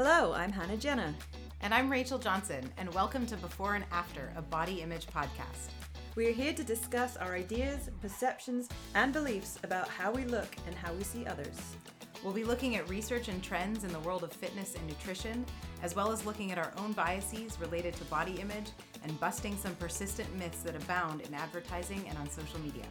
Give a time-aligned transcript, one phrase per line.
[0.00, 1.12] Hello, I'm Hannah Jenna.
[1.60, 5.72] And I'm Rachel Johnson, and welcome to Before and After, a body image podcast.
[6.14, 10.76] We are here to discuss our ideas, perceptions, and beliefs about how we look and
[10.76, 11.74] how we see others.
[12.22, 15.44] We'll be looking at research and trends in the world of fitness and nutrition,
[15.82, 18.70] as well as looking at our own biases related to body image
[19.02, 22.86] and busting some persistent myths that abound in advertising and on social media.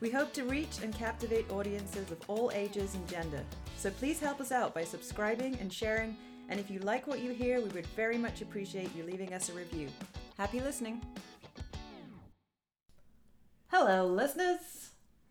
[0.00, 3.44] We hope to reach and captivate audiences of all ages and gender.
[3.76, 6.16] So please help us out by subscribing and sharing.
[6.48, 9.48] And if you like what you hear, we would very much appreciate you leaving us
[9.50, 9.88] a review.
[10.38, 11.02] Happy listening.
[13.68, 14.90] Hello, listeners.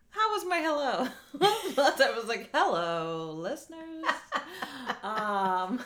[0.09, 1.07] How was my hello?
[1.41, 4.03] I was like, hello, listeners.
[5.03, 5.79] um,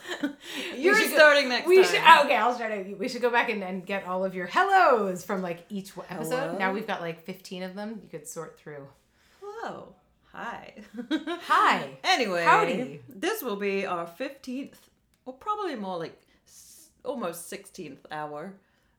[0.78, 1.86] you're should go- starting next We time.
[1.86, 2.36] should okay.
[2.36, 2.72] I'll start.
[2.72, 2.98] it.
[3.00, 6.36] We should go back and, and get all of your hellos from like each episode.
[6.36, 6.58] Hello?
[6.58, 8.00] Now we've got like fifteen of them.
[8.04, 8.88] You could sort through.
[9.42, 9.96] Hello.
[10.34, 10.76] Hi.
[11.12, 11.90] Hi.
[12.06, 13.02] Anyway, Howdy.
[13.10, 14.76] this will be our 15th,
[15.26, 18.54] or probably more like s- almost 16th hour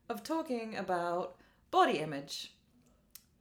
[0.09, 1.35] of talking about
[1.71, 2.51] body image.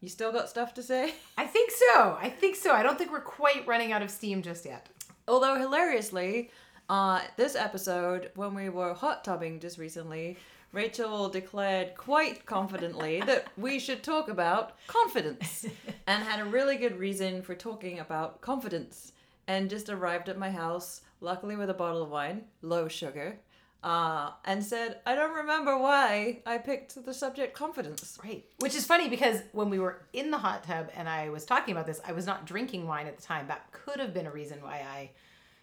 [0.00, 1.14] You still got stuff to say?
[1.38, 2.16] I think so.
[2.20, 2.72] I think so.
[2.72, 4.88] I don't think we're quite running out of steam just yet.
[5.28, 6.50] Although, hilariously,
[6.88, 10.36] uh, this episode, when we were hot tubbing just recently,
[10.72, 15.66] Rachel declared quite confidently that we should talk about confidence
[16.06, 19.12] and had a really good reason for talking about confidence
[19.46, 23.38] and just arrived at my house, luckily with a bottle of wine, low sugar,
[23.82, 28.18] uh, and said, I don't remember why I picked the subject confidence.
[28.22, 28.44] Right.
[28.58, 31.72] Which is funny because when we were in the hot tub and I was talking
[31.72, 33.48] about this, I was not drinking wine at the time.
[33.48, 35.10] That could have been a reason why I,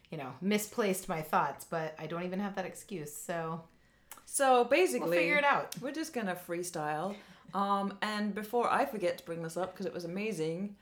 [0.10, 3.14] you know, misplaced my thoughts, but I don't even have that excuse.
[3.16, 3.62] So
[4.26, 5.76] So basically, we'll figure it out.
[5.82, 7.16] We're just gonna freestyle.
[7.54, 10.76] Um, and before I forget to bring this up because it was amazing,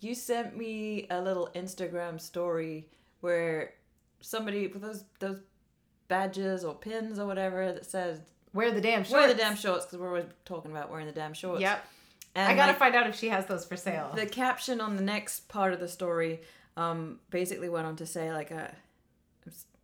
[0.00, 2.88] you sent me a little Instagram story
[3.20, 3.74] where
[4.20, 5.38] somebody with those those
[6.08, 8.20] badges or pins or whatever that says
[8.52, 9.12] Wear the damn shorts.
[9.12, 11.60] wear the damn shorts because we're always talking about wearing the damn shorts.
[11.60, 11.84] Yep.
[12.34, 14.12] And I gotta like, find out if she has those for sale.
[14.14, 16.40] the caption on the next part of the story
[16.76, 18.74] um basically went on to say like a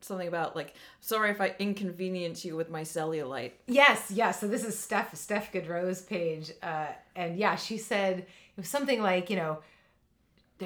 [0.00, 3.52] something about like sorry if I inconvenience you with my cellulite.
[3.66, 4.40] Yes, yes.
[4.40, 9.02] So this is Steph Steph Gaudreau's page, uh, and yeah, she said it was something
[9.02, 9.58] like you know,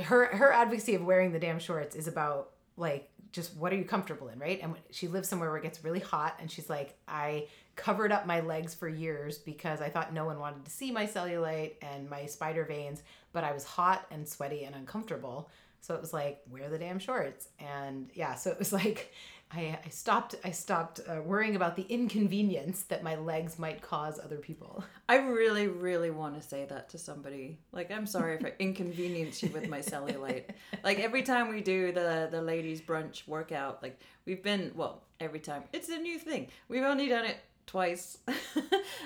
[0.02, 2.50] her her advocacy of wearing the damn shorts is about
[2.80, 4.60] like just what are you comfortable in, right?
[4.62, 7.46] And she lives somewhere where it gets really hot, and she's like, I
[7.76, 11.06] covered up my legs for years because I thought no one wanted to see my
[11.06, 13.02] cellulite and my spider veins,
[13.32, 15.48] but I was hot and sweaty and uncomfortable.
[15.80, 17.48] So it was like, wear the damn shorts.
[17.58, 19.14] And yeah, so it was like,
[19.52, 24.20] I, I stopped, I stopped uh, worrying about the inconvenience that my legs might cause
[24.22, 24.84] other people.
[25.08, 27.58] I really, really want to say that to somebody.
[27.72, 30.44] Like, I'm sorry if I inconvenience you with my cellulite.
[30.84, 35.40] Like every time we do the the ladies brunch workout, like we've been well every
[35.40, 35.64] time.
[35.74, 36.48] It's a new thing.
[36.68, 38.18] We've only done it twice.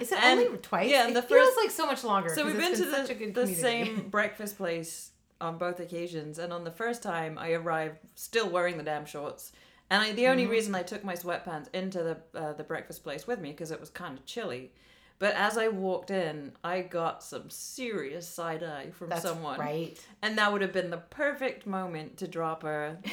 [0.00, 0.91] Is it And- only twice?
[0.91, 1.56] Yeah, it and the feels first.
[1.59, 2.28] like so much longer.
[2.34, 3.54] So we've it's been to the, the community.
[3.54, 5.10] same breakfast place
[5.41, 9.53] on both occasions, and on the first time I arrived still wearing the damn shorts.
[9.91, 10.53] And I, the only Mm-hmm.
[10.53, 13.81] reason I took my sweatpants into the uh, the breakfast place with me because it
[13.81, 14.72] was kind of chilly.
[15.21, 19.61] But as I walked in, I got some serious side eye from That's someone.
[19.61, 19.97] right.
[20.22, 22.99] And that would have been the perfect moment to drop her.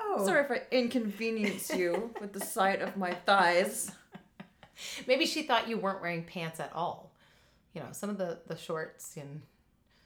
[0.00, 3.90] Oh, Sorry if I inconvenience you with the sight of my thighs.
[5.06, 7.10] maybe she thought you weren't wearing pants at all.
[7.74, 9.42] You know, some of the the shorts and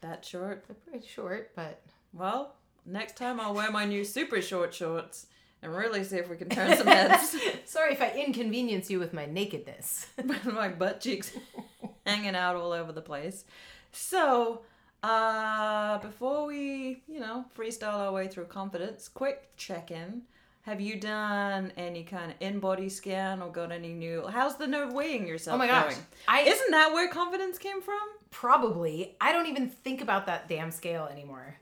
[0.00, 0.65] That short.
[0.66, 2.56] they're pretty short, but Well,
[2.87, 5.27] next time I'll wear my new super short shorts
[5.62, 7.37] and really see if we can turn some heads.
[7.65, 10.06] sorry if I inconvenience you with my nakedness.
[10.45, 11.33] my butt cheeks
[12.06, 13.45] hanging out all over the place.
[13.93, 14.62] So,
[15.03, 20.22] uh, before we, you know, freestyle our way through confidence, quick check in.
[20.62, 24.27] Have you done any kind of InBody scan or got any new?
[24.28, 25.95] How's the no weighing yourself Oh my gosh.
[26.28, 27.99] I Isn't that where confidence came from?
[28.31, 31.56] probably I don't even think about that damn scale anymore.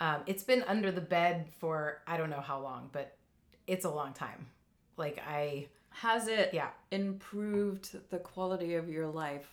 [0.00, 3.15] Um, it's been under the bed for I don't know how long, but
[3.66, 4.46] it's a long time.
[4.96, 9.52] Like I Has it yeah, improved the quality of your life?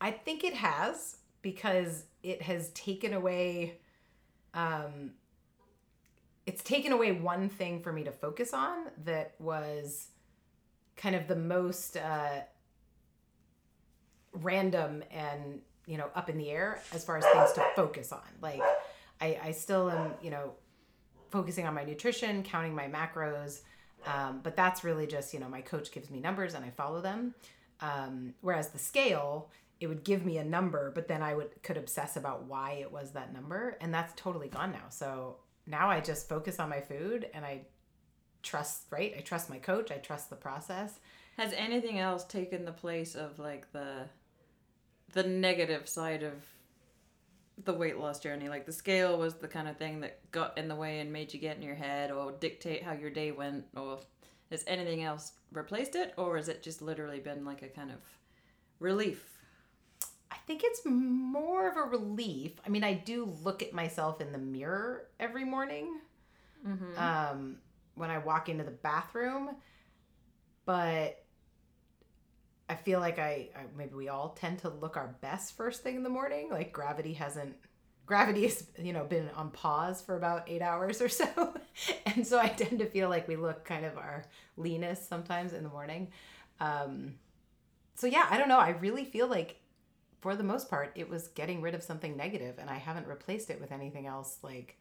[0.00, 3.78] I think it has because it has taken away
[4.54, 5.12] um
[6.46, 10.08] it's taken away one thing for me to focus on that was
[10.96, 12.40] kind of the most uh
[14.32, 18.20] random and you know up in the air as far as things to focus on
[18.40, 18.62] like
[19.20, 20.52] i i still am you know
[21.32, 23.62] focusing on my nutrition counting my macros
[24.06, 27.00] um, but that's really just you know my coach gives me numbers and i follow
[27.00, 27.34] them
[27.80, 29.50] um, whereas the scale
[29.80, 32.92] it would give me a number but then i would could obsess about why it
[32.92, 35.36] was that number and that's totally gone now so
[35.66, 37.62] now i just focus on my food and i
[38.42, 39.14] trust, right?
[39.16, 39.90] I trust my coach.
[39.90, 40.98] I trust the process.
[41.38, 44.08] Has anything else taken the place of like the
[45.12, 46.32] the negative side of
[47.64, 48.48] the weight loss journey?
[48.48, 51.32] Like the scale was the kind of thing that got in the way and made
[51.32, 54.00] you get in your head or dictate how your day went or
[54.50, 57.98] has anything else replaced it or has it just literally been like a kind of
[58.80, 59.28] relief?
[60.30, 62.52] I think it's more of a relief.
[62.66, 66.00] I mean, I do look at myself in the mirror every morning
[66.96, 67.56] um,
[67.94, 69.56] when I walk into the bathroom,
[70.64, 71.21] but
[72.72, 75.94] I feel like I, I maybe we all tend to look our best first thing
[75.94, 76.48] in the morning.
[76.50, 77.54] Like gravity hasn't
[78.06, 81.54] gravity has you know been on pause for about eight hours or so,
[82.06, 84.24] and so I tend to feel like we look kind of our
[84.56, 86.08] leanest sometimes in the morning.
[86.60, 87.16] Um,
[87.94, 88.58] so yeah, I don't know.
[88.58, 89.56] I really feel like
[90.22, 93.50] for the most part it was getting rid of something negative, and I haven't replaced
[93.50, 94.78] it with anything else like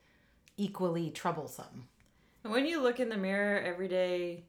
[0.55, 1.89] equally troublesome.
[2.45, 4.45] And when you look in the mirror every day,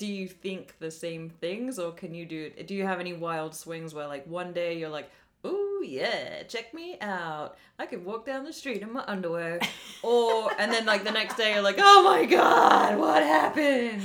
[0.00, 3.54] do you think the same things or can you do do you have any wild
[3.54, 5.10] swings where like one day you're like,
[5.44, 7.58] oh yeah, check me out.
[7.78, 9.60] I could walk down the street in my underwear."
[10.02, 14.00] or and then like the next day you're like, "Oh my god, what happened?"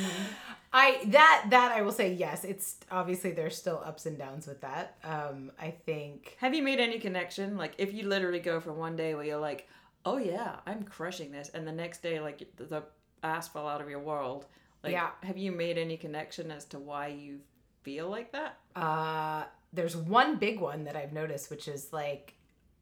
[0.74, 2.44] I that that I will say yes.
[2.44, 4.98] It's obviously there's still ups and downs with that.
[5.06, 7.56] Um, I think Have you made any connection?
[7.56, 9.70] Like, if you literally go from one day where you're like,
[10.04, 12.84] "Oh yeah, I'm crushing this," and the next day, like the, the
[13.24, 14.46] ass fell out of your world.
[14.86, 15.10] Like, Yeah.
[15.24, 17.40] Have you made any connection as to why you
[17.84, 18.58] feel like that?
[18.76, 19.44] uh,
[19.74, 22.34] there's one big one that I've noticed, which is like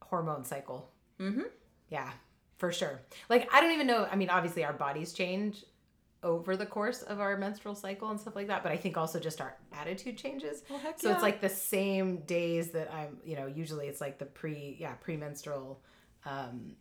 [0.04, 0.92] hormone cycle.
[1.20, 1.42] Mm-hmm.
[1.90, 2.12] Yeah,
[2.58, 3.02] for sure.
[3.30, 4.08] Like I don't even know.
[4.12, 5.66] I mean, obviously our bodies change
[6.22, 9.20] over the course of our menstrual cycle and stuff like that, but I think also
[9.20, 10.64] just our attitude changes.
[10.70, 11.16] Well, So yeah.
[11.16, 14.94] it's like the same days that I'm, you know, usually it's like the pre, yeah,
[14.94, 15.82] premenstrual
[16.26, 16.76] um,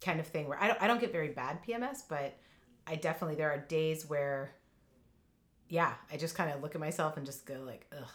[0.00, 2.38] kind of thing where I don't, I don't get very bad PMS, but
[2.86, 4.52] I definitely, there are days where,
[5.68, 8.08] yeah, I just kind of look at myself and just go like, ugh.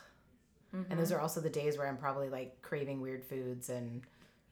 [0.90, 4.02] And those are also the days where I'm probably like craving weird foods and,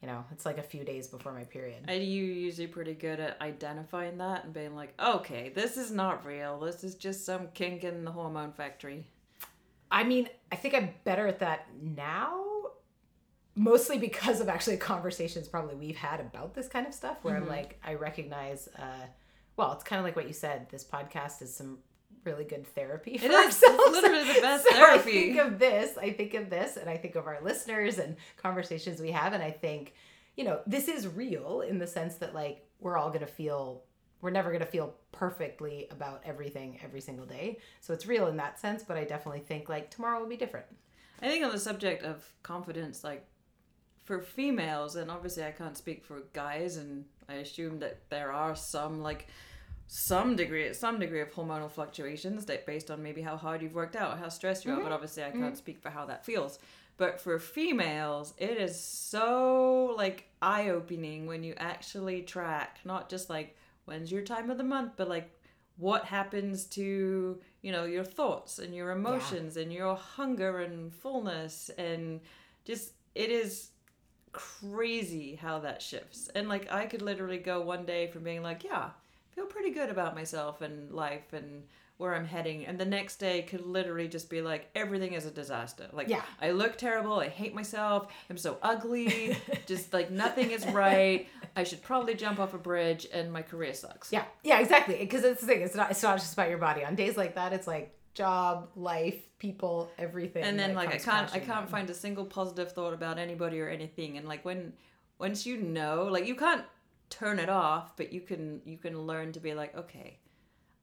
[0.02, 1.84] you know, it's like a few days before my period.
[1.88, 6.26] Are you usually pretty good at identifying that and being like, okay, this is not
[6.26, 6.60] real.
[6.60, 9.06] This is just some kink in the hormone factory.
[9.90, 12.44] I mean, I think I'm better at that now,
[13.54, 17.48] mostly because of actually conversations probably we've had about this kind of stuff where I'm
[17.48, 19.06] like, I recognize, uh,
[19.56, 20.68] well, it's kind of like what you said.
[20.68, 21.78] This podcast is some
[22.24, 23.46] really good therapy for It is.
[23.56, 23.92] It's ourselves.
[23.92, 25.10] literally the best So I therapy.
[25.12, 29.00] think of this, I think of this, and I think of our listeners and conversations
[29.00, 29.94] we have, and I think,
[30.36, 33.82] you know, this is real in the sense that like we're all gonna feel
[34.22, 37.58] we're never going to feel perfectly about everything every single day.
[37.80, 40.66] So it's real in that sense, but I definitely think like tomorrow will be different.
[41.22, 43.26] I think on the subject of confidence, like
[44.04, 48.54] for females, and obviously I can't speak for guys, and I assume that there are
[48.54, 49.28] some like
[49.92, 53.96] some degree some degree of hormonal fluctuations that based on maybe how hard you've worked
[53.96, 54.92] out, how stressed you are, but mm-hmm.
[54.92, 55.42] obviously I mm-hmm.
[55.42, 56.60] can't speak for how that feels.
[56.96, 63.28] But for females, it is so like eye opening when you actually track, not just
[63.28, 65.28] like when's your time of the month, but like
[65.76, 71.68] what happens to you know your thoughts and your emotions and your hunger and fullness
[71.78, 72.20] and
[72.64, 73.70] just it is
[74.30, 76.28] crazy how that shifts.
[76.36, 78.90] And like i could literally go one day from being like yeah
[79.40, 81.62] feel pretty good about myself and life and
[81.96, 85.30] where i'm heading and the next day could literally just be like everything is a
[85.30, 86.22] disaster like Yeah.
[86.40, 89.36] i look terrible i hate myself i'm so ugly
[89.66, 93.74] just like nothing is right i should probably jump off a bridge and my career
[93.74, 94.96] sucks Yeah, yeah, exactly.
[94.98, 95.60] Because it's the thing.
[95.62, 95.90] It's not.
[95.90, 96.84] It's not just about your body.
[96.84, 100.42] On days like that, it's like job, life, people, everything.
[100.44, 103.68] and then like I can't I can't find a single positive thought about anybody or
[103.68, 104.72] anything and like when
[105.18, 106.62] once you know like you can't
[107.10, 110.18] turn it off but you can you can learn to be like okay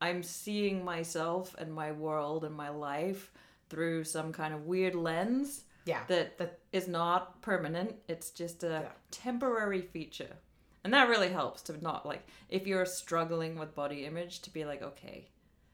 [0.02, 3.32] I'm seeing myself and my world and my life
[3.70, 8.84] through some kind of weird lens Yeah, that that is not permanent it's just a
[8.84, 8.92] Yeah.
[9.12, 10.36] temporary feature
[10.84, 14.66] and that really helps to not like if you're struggling with body image to be
[14.66, 15.30] like okay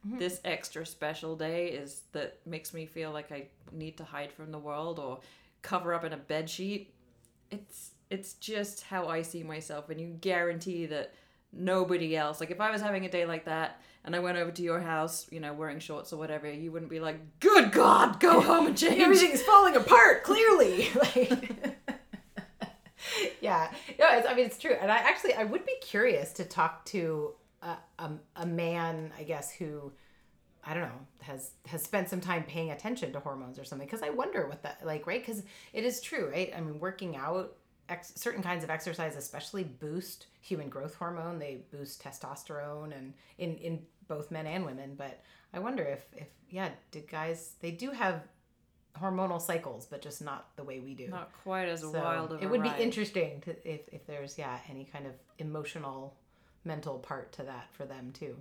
[0.05, 0.19] Mm-hmm.
[0.19, 4.51] this extra special day is that makes me feel like I need to hide from
[4.51, 5.19] the world or
[5.61, 6.93] cover up in a bed sheet.
[7.51, 11.13] It's it's just how I see myself and you guarantee that
[11.51, 14.51] nobody else like if I was having a day like that and I went over
[14.51, 18.19] to your house, you know, wearing shorts or whatever, you wouldn't be like, "Good god,
[18.19, 20.23] go home and change." everything's falling apart.
[20.23, 21.79] Clearly, like.
[23.41, 26.43] yeah, no, it's, I mean it's true, and I actually I would be curious to
[26.43, 29.93] talk to a, a, a man, I guess, who
[30.65, 34.03] I don't know has has spent some time paying attention to hormones or something, because
[34.03, 35.25] I wonder what that like, right?
[35.25, 36.53] Because it is true, right?
[36.55, 37.55] I mean, working out,
[37.93, 41.39] ex- certain kinds of exercise, especially boost human growth hormone.
[41.39, 44.95] They boost testosterone, and in in both men and women.
[44.95, 45.21] But
[45.53, 48.23] I wonder if if yeah, did guys they do have
[49.01, 51.07] hormonal cycles, but just not the way we do.
[51.07, 52.77] Not quite as So wild of it would ride.
[52.77, 56.15] be interesting to if if there's yeah any kind of emotional
[56.65, 58.35] mental part to that for them too.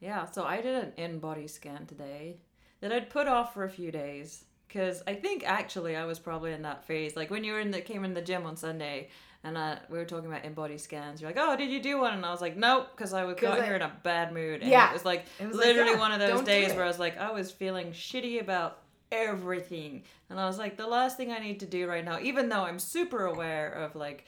[0.00, 2.40] Yeah, so I did an InBody scan today
[2.80, 6.52] that I'd put off for a few days because I think actually I was probably
[6.52, 7.14] in that phase.
[7.16, 9.08] Like when you were in the came in the gym on Sunday
[9.44, 12.14] and uh, we were talking about InBody scans, you're like, "Oh, did you do one?"
[12.14, 14.62] And I was like, "Nope," because I was got I- here in a bad mood.
[14.62, 14.88] And Yeah.
[14.90, 16.98] it was like It was like, literally yeah, one of those days where I was
[16.98, 18.78] like, I was feeling shitty about
[19.10, 22.48] everything, and I was like, the last thing I need to do right now, even
[22.48, 24.26] though I'm super aware of like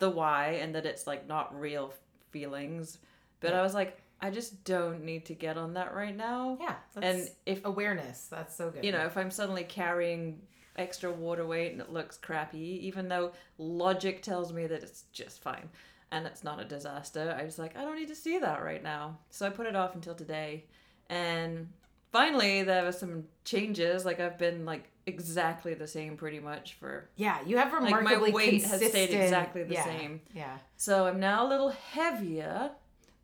[0.00, 1.92] the why and that it's like not real
[2.30, 2.98] feelings,
[3.40, 6.58] but I was like, I just don't need to get on that right now.
[6.60, 8.84] Yeah, And if awareness, that's so good.
[8.84, 10.40] you know, if I'm suddenly carrying
[10.76, 15.40] extra water weight and it looks crappy, even though logic tells me that it's just
[15.42, 15.68] fine
[16.10, 18.82] and it's not a disaster, I was like, I don't need to see that right
[18.82, 19.18] now.
[19.30, 20.64] So I put it off until today.
[21.08, 21.68] And
[22.12, 24.04] finally, there were some changes.
[24.04, 27.08] Like, I've been like exactly the same pretty much for.
[27.16, 30.20] yeah, you have Like, remarkably my weight has stayed exactly the yeah, same.
[30.34, 32.70] Yeah, So I'm now a little heavier,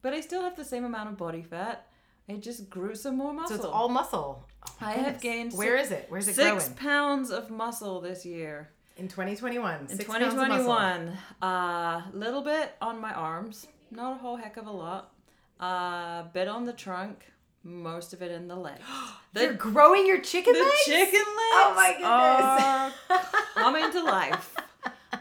[0.05, 1.87] but I still have the same amount of body fat.
[2.29, 3.57] I just grew some more muscle.
[3.57, 4.45] so it's all muscle.
[4.67, 5.23] Oh I have goodness.
[5.23, 6.07] gained Where is it?
[6.11, 6.75] Where's it six growing?
[6.77, 8.69] pounds of muscle this year.
[8.99, 9.81] In 2021.
[9.81, 10.67] In six pounds of muscle.
[10.67, 15.11] 2021, a uh, little bit on my arms, not a whole heck of a lot.
[15.59, 17.25] A uh, bit on the trunk,
[17.63, 18.83] most of it in the legs.
[19.35, 20.85] You're growing your chicken the legs?
[20.85, 24.55] chicken legs Oh my are coming to life.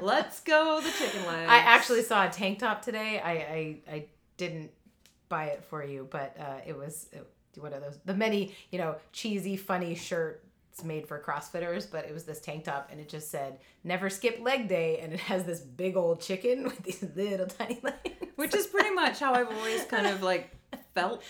[0.01, 1.49] Let's go, the chicken legs.
[1.49, 3.21] I actually saw a tank top today.
[3.23, 4.05] I I, I
[4.47, 4.71] didn't
[5.29, 7.19] buy it for you, but uh, it was uh,
[7.61, 12.13] one of those the many you know cheesy funny shirts made for CrossFitters, but it
[12.13, 15.43] was this tank top and it just said "Never skip leg day," and it has
[15.45, 17.97] this big old chicken with these little tiny legs,
[18.35, 20.49] Which is pretty much how I've always kind of like
[20.93, 21.21] felt.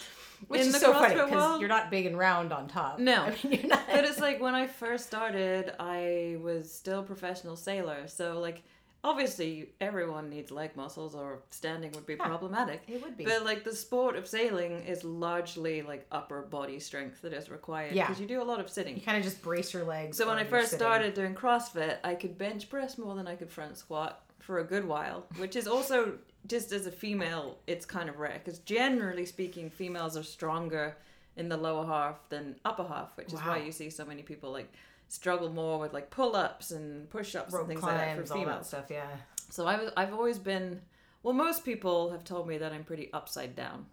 [0.47, 2.99] which is the so funny because you're not big and round on top.
[2.99, 3.23] No.
[3.27, 3.83] I mean you're not.
[3.91, 8.07] but it's like when I first started, I was still a professional sailor.
[8.07, 8.63] So like
[9.03, 12.81] obviously everyone needs leg muscles or standing would be problematic.
[12.87, 13.25] it would be.
[13.25, 17.93] But like the sport of sailing is largely like upper body strength that is required
[17.93, 18.07] Yeah.
[18.07, 18.95] because you do a lot of sitting.
[18.95, 20.17] you kind of just brace your legs.
[20.17, 20.79] So when I first sitting.
[20.85, 24.63] started doing CrossFit, I could bench press more than I could front squat for a
[24.63, 26.17] good while, which is also
[26.47, 30.97] just as a female, it's kind of rare because generally speaking, females are stronger
[31.37, 34.51] in the lower half than upper half, which is why you see so many people
[34.51, 34.71] like
[35.13, 38.37] struggle more with like pull ups and push ups and things like that climbs, for
[38.39, 39.05] all that stuff, yeah.
[39.51, 40.81] So I was, I've always been,
[41.21, 43.85] well, most people have told me that I'm pretty upside down,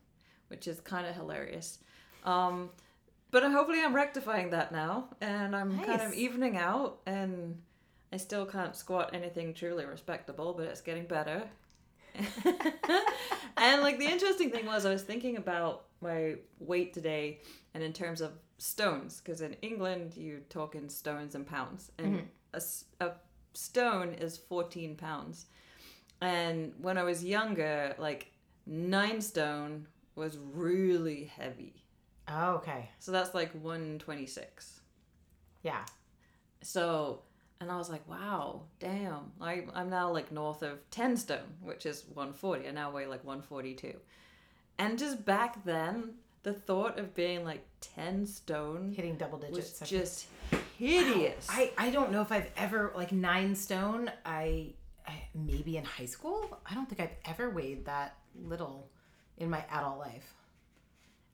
[0.49, 1.79] which is kind of hilarious.
[2.25, 2.71] Um,
[3.31, 7.61] but hopefully I'm rectifying that now, and I'm kind of evening out, and
[8.11, 11.43] I still can't squat anything truly respectable, but it's getting better.
[13.59, 17.41] and like the interesting thing was, I was thinking about my weight today,
[17.75, 22.15] and in terms of stones, because in England you talk in stones and pounds, and
[22.17, 22.27] mm-hmm.
[22.55, 23.13] a a
[23.55, 25.47] stone is 14 pounds.
[26.21, 28.33] And when I was younger, like
[28.67, 31.83] nine stone was really heavy.
[32.29, 32.91] Oh, okay.
[32.99, 34.81] So that's like 126.
[35.63, 35.85] Yeah.
[36.63, 37.23] So,
[37.61, 39.33] and I was like, wow, damn.
[39.41, 42.69] I, I'm now like north of 10 stone, which is 140.
[42.69, 43.95] I now weigh like 142.
[44.79, 49.89] And just back then, the thought of being like 10 stone Hitting double digits was
[49.89, 50.27] just
[50.79, 51.47] hideous.
[51.49, 54.11] I, I don't know if I've ever like nine stone.
[54.25, 54.73] I,
[55.07, 56.59] I maybe in high school.
[56.69, 58.89] I don't think I've ever weighed that little
[59.37, 60.35] in my adult life.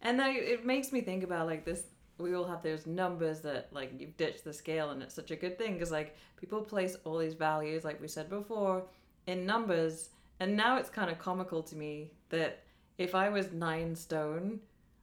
[0.03, 1.85] And then it makes me think about like this.
[2.19, 5.37] We all have those numbers that like you've ditched the scale, and it's such a
[5.37, 8.85] good thing because like people place all these values, like we said before,
[9.27, 10.11] in numbers,
[10.41, 12.63] and now it's kind of comical to me that
[12.99, 14.61] if I was nine stone,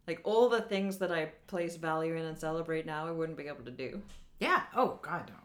[0.07, 3.47] like all the things that I place value in and celebrate now, I wouldn't be
[3.47, 4.01] able to do,
[4.39, 4.63] Yeah.
[4.75, 5.35] Oh God no.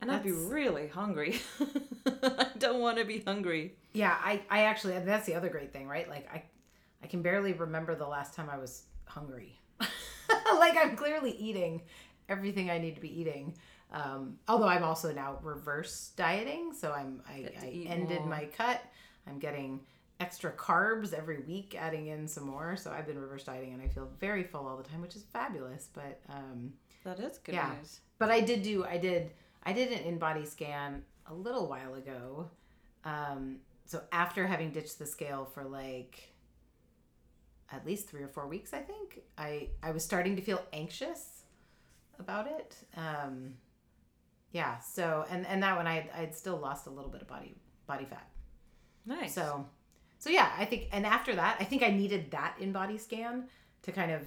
[0.00, 1.40] and I'd be really hungry.
[2.06, 3.74] I don't want to be hungry.
[3.92, 4.16] Yeah.
[4.22, 6.08] I I actually that's the other great thing, right?
[6.08, 6.42] Like I
[7.02, 9.58] I can barely remember the last time I was hungry.
[10.58, 11.82] like I'm clearly eating
[12.28, 13.54] everything I need to be eating.
[13.92, 18.28] Um, although I'm also now reverse dieting, so I'm I, I ended more.
[18.30, 18.80] my cut.
[19.26, 19.80] I'm getting
[20.24, 22.76] extra carbs every week, adding in some more.
[22.76, 25.22] So I've been reverse dieting, and I feel very full all the time, which is
[25.32, 25.88] fabulous.
[25.92, 26.72] But um,
[27.04, 27.74] That is good Yeah.
[27.78, 28.00] news.
[28.18, 29.30] but I did do I did
[29.62, 32.50] I did an InBody scan a little while ago.
[33.04, 36.32] Um, so after having ditched the scale for like
[37.70, 41.42] at least three or four weeks, I think I I was starting to feel anxious
[42.18, 42.76] about it.
[42.96, 43.54] Um,
[44.52, 44.78] yeah.
[44.78, 47.54] So and and that one I I'd still lost a little bit of body
[47.86, 48.28] body fat.
[49.06, 49.34] Nice.
[49.34, 49.66] So
[50.24, 53.44] so yeah, I think, and after that, I think I needed that InBody scan
[53.82, 54.22] to kind of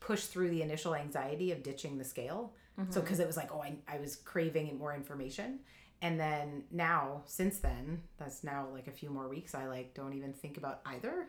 [0.00, 2.54] push through the initial anxiety of ditching the scale.
[2.88, 5.58] So, because it was like, oh, I, I was craving more information.
[6.00, 10.14] And then now, since then, that's now like a few more weeks, I like don't
[10.14, 11.26] even think about either.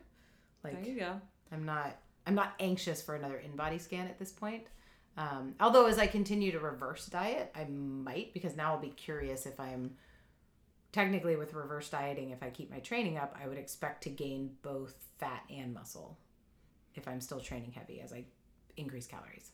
[0.63, 1.19] Like, There you go.
[1.51, 4.67] I'm not I'm not anxious for another InBody scan at this point.
[5.17, 9.45] Um, although as I continue to reverse diet, I might because now I'll be curious
[9.45, 9.91] if I'm
[10.95, 12.29] technically with reverse dieting.
[12.29, 16.17] If I keep my training up, I would expect to gain both fat and muscle
[16.95, 18.23] if I'm still training heavy as I
[18.77, 19.51] increase calories.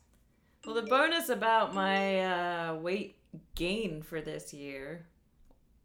[0.64, 3.16] Well, the bonus about my uh, weight
[3.56, 5.08] gain for this year,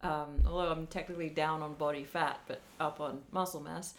[0.03, 3.95] um, although I'm technically down on body fat but up on muscle mass,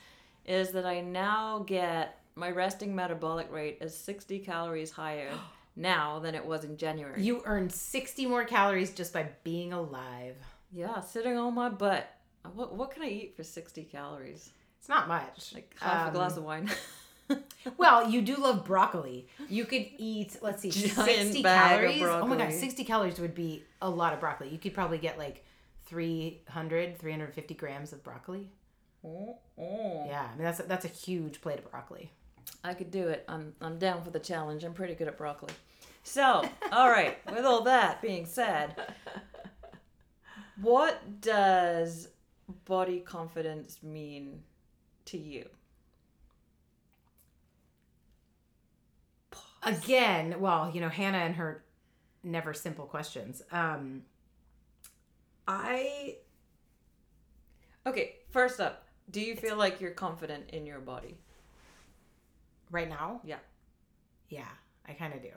[0.46, 5.32] is that I now get my resting metabolic rate is 60 calories higher
[5.74, 7.20] now than it was in January.
[7.20, 10.36] You earn 60 more calories just by being alive.
[10.72, 12.08] Yeah, sitting on my butt.
[12.44, 14.50] Uh, What, what can I eat for 60 calories?
[14.78, 15.52] It's not much.
[15.54, 16.70] Like half a Um, glass of wine.
[17.76, 19.28] Well, you do love broccoli.
[19.50, 22.22] You could eat, let's see, Giant 60 bag of calories.
[22.22, 24.48] Oh my god, 60 calories would be a lot of broccoli.
[24.48, 25.44] You could probably get like
[25.84, 28.48] 300, 350 grams of broccoli.
[29.04, 30.04] oh, oh.
[30.06, 32.10] Yeah, I mean that's a, that's a huge plate of broccoli.
[32.64, 33.24] I could do it.
[33.28, 34.64] I'm I'm down for the challenge.
[34.64, 35.52] I'm pretty good at broccoli.
[36.04, 37.18] So, all right.
[37.34, 38.74] With all that being said,
[40.60, 42.08] what does
[42.64, 44.42] body confidence mean
[45.06, 45.48] to you?
[49.62, 51.64] Again, well, you know, Hannah and her
[52.22, 53.42] never simple questions.
[53.50, 54.02] Um
[55.46, 56.16] I
[57.86, 61.18] Okay, first up, do you feel like you're confident in your body?
[62.70, 63.38] right now, Yeah.
[64.28, 64.48] yeah,
[64.86, 65.30] I kind of do.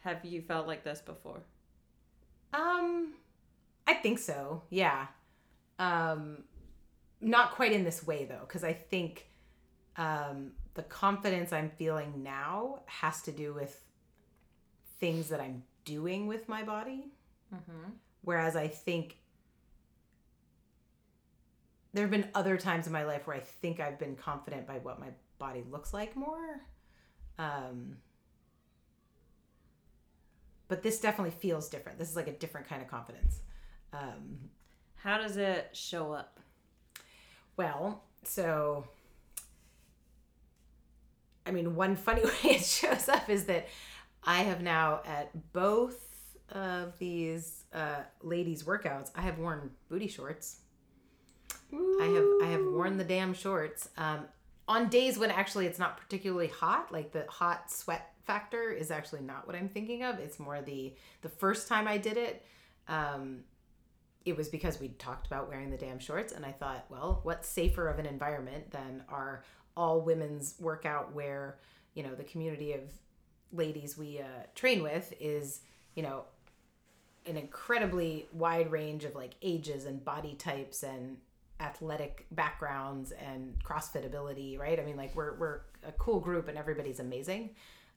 [0.00, 1.42] Have you felt like this before?
[2.52, 3.14] Um,
[3.90, 4.62] I think so.
[4.70, 5.06] Yeah.
[5.80, 6.44] Um,
[7.20, 9.28] not quite in this way though, because I think
[9.96, 13.84] um, the confidence I'm feeling now has to do with
[15.00, 17.08] things that I'm doing with my body.
[17.52, 17.90] Mm-hmm.
[18.22, 19.16] Whereas I think
[21.92, 24.78] there have been other times in my life where I think I've been confident by
[24.78, 26.60] what my body looks like more.
[27.38, 27.96] Um,
[30.68, 31.98] but this definitely feels different.
[31.98, 33.40] This is like a different kind of confidence.
[33.92, 34.38] Um,
[34.96, 36.38] How does it show up?
[37.56, 38.84] well, so
[41.46, 43.68] I mean, one funny way it shows up is that
[44.24, 46.06] I have now at both
[46.50, 50.60] of these uh, ladies' workouts, I have worn booty shorts.
[51.72, 54.24] I have I have worn the damn shorts um,
[54.66, 56.90] on days when actually it's not particularly hot.
[56.92, 60.18] Like the hot sweat factor is actually not what I'm thinking of.
[60.18, 62.44] It's more the the first time I did it.
[62.88, 63.44] Um,
[64.30, 67.48] it was because we talked about wearing the damn shorts, and I thought, well, what's
[67.48, 69.44] safer of an environment than our
[69.76, 71.58] all women's workout where
[71.94, 72.80] you know the community of
[73.52, 75.60] ladies we uh, train with is
[75.94, 76.24] you know
[77.26, 81.18] an incredibly wide range of like ages and body types and
[81.60, 84.80] athletic backgrounds and CrossFit ability, right?
[84.80, 87.50] I mean, like we're we're a cool group and everybody's amazing.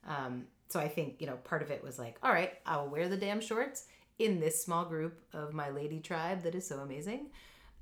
[0.06, 3.08] Um, so I think you know part of it was like, all right, I'll wear
[3.08, 3.86] the damn shorts
[4.18, 7.30] in this small group of my lady tribe that is so amazing.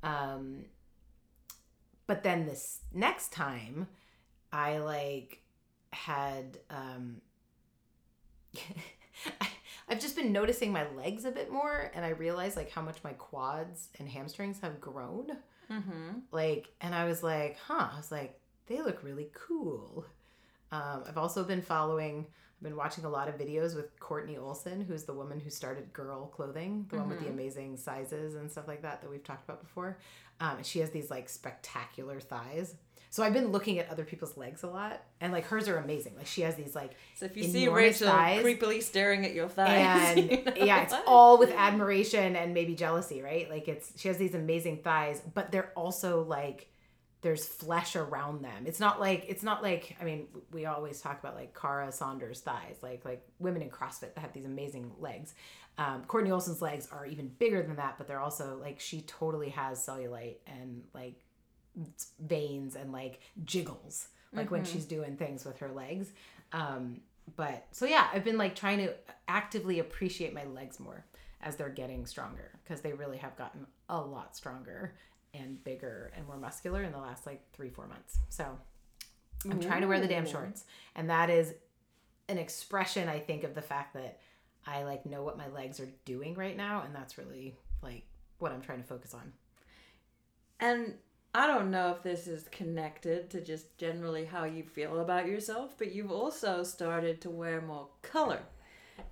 [0.02, 0.64] Um,
[2.06, 3.88] but then this next time,
[4.52, 5.42] I like
[5.92, 7.20] had um,
[9.88, 13.04] I've just been noticing my legs a bit more, and I realized like how much
[13.04, 15.36] my quads and hamstrings have grown.
[15.70, 16.18] Mm-hmm.
[16.30, 17.88] Like, and I was like, huh.
[17.92, 20.06] I was like, they look really cool.
[20.70, 22.26] Um, I've also been following.
[22.62, 25.92] I've been watching a lot of videos with Courtney Olson, who's the woman who started
[25.92, 27.30] Girl Clothing, the one with the Mhm.
[27.30, 29.98] amazing sizes and stuff like that that we've talked about before.
[30.38, 32.76] Um, and she has these like spectacular thighs.
[33.10, 36.14] So I've been looking at other people's legs a lot, and like hers are amazing.
[36.16, 38.44] Like she has these like So if you see Rachel thighs.
[38.44, 42.76] creepily staring at your thighs, and you know yeah, it's all with admiration and maybe
[42.76, 43.50] jealousy, right?
[43.50, 46.68] Like it's she has these amazing thighs, but they're also like
[47.22, 48.64] there's flesh around them.
[48.66, 52.40] It's not like it's not like I mean we always talk about like Kara Saunders
[52.40, 55.34] thighs, like like women in CrossFit that have these amazing legs.
[55.78, 59.48] Um, Courtney Olson's legs are even bigger than that, but they're also like she totally
[59.50, 61.14] has cellulite and like
[62.20, 64.66] veins and like jiggles like when Mhm.
[64.66, 66.10] she's doing things with her legs
[66.52, 67.00] um
[67.36, 68.94] but so yeah i've been like trying to
[69.28, 71.04] actively appreciate my legs more
[71.40, 74.94] as they're getting stronger because they really have gotten a lot stronger
[75.34, 78.18] and bigger and more muscular in the last like three four months.
[78.28, 78.46] So
[79.50, 80.64] i'm trying to wear the damn shorts.
[80.94, 81.54] And that is
[82.28, 84.20] an expression i think of the fact that
[84.66, 88.04] i like know what my legs are doing right now and that's really like
[88.38, 89.32] what i'm trying to focus on.
[90.60, 90.94] And
[91.34, 95.74] I don't know if this is connected to just generally how you feel about yourself,
[95.78, 98.40] but you've also started to wear more color.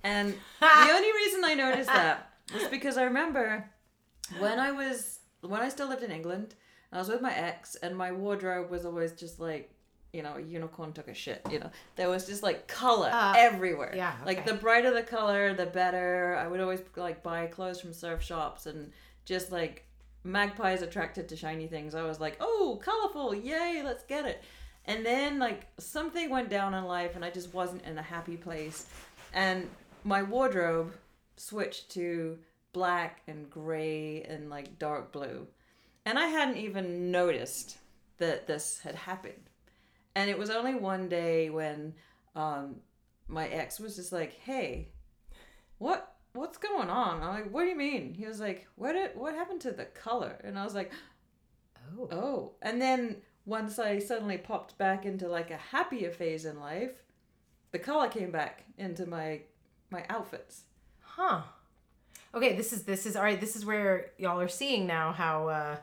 [0.03, 3.69] And the only reason I noticed that was because I remember
[4.39, 6.55] when I was when I still lived in England,
[6.91, 9.71] I was with my ex, and my wardrobe was always just like,
[10.13, 11.41] you know, a unicorn took a shit.
[11.49, 13.93] You know, there was just like color Uh, everywhere.
[13.95, 16.35] yeah, Like the brighter the color, the better.
[16.37, 18.91] I would always like buy clothes from surf shops and
[19.25, 19.85] just like
[20.23, 21.95] magpies attracted to shiny things.
[21.95, 24.43] I was like, oh, colorful, yay, let's get it.
[24.85, 28.35] And then like something went down in life, and I just wasn't in a happy
[28.35, 28.87] place,
[29.33, 29.69] and
[30.03, 30.93] my wardrobe
[31.37, 32.37] switched to
[32.73, 35.47] black and gray and like dark blue.
[36.05, 37.77] And I hadn't even noticed
[38.17, 39.49] that this had happened.
[40.15, 41.93] And it was only one day when
[42.35, 42.77] um,
[43.27, 44.89] my ex was just like, "Hey,
[45.77, 49.15] what what's going on?" I'm like, "What do you mean?" He was like, "What did,
[49.15, 50.91] what happened to the color?" And I was like,
[51.97, 52.09] Oh.
[52.11, 57.03] "Oh." And then once I suddenly popped back into like a happier phase in life,
[57.71, 59.41] the color came back into my
[59.89, 60.63] my outfits.
[61.01, 61.41] Huh.
[62.33, 63.39] Okay, this is this is all right.
[63.39, 65.77] This is where y'all are seeing now how uh,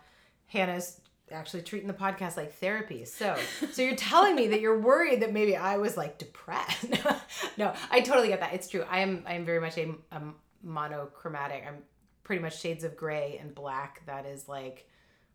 [0.46, 3.04] Hannah's actually treating the podcast like therapy.
[3.04, 3.37] So,
[3.72, 6.87] so you're telling me that you're worried that maybe I was like depressed.
[7.58, 8.54] no, I totally get that.
[8.54, 8.84] It's true.
[8.90, 10.22] I am I am very much a, a
[10.62, 11.64] monochromatic.
[11.66, 11.82] I'm
[12.24, 14.02] pretty much shades of gray and black.
[14.06, 14.88] That is like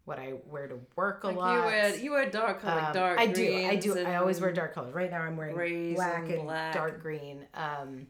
[0.05, 1.55] what I wear to work a Like lot.
[1.55, 3.19] you wear you wear dark like Um, dark.
[3.19, 3.55] I do.
[3.67, 3.97] I do.
[3.99, 4.93] I always wear dark colors.
[4.93, 6.73] Right now, I'm wearing black and and, black.
[6.73, 7.45] dark green.
[7.53, 8.07] Um,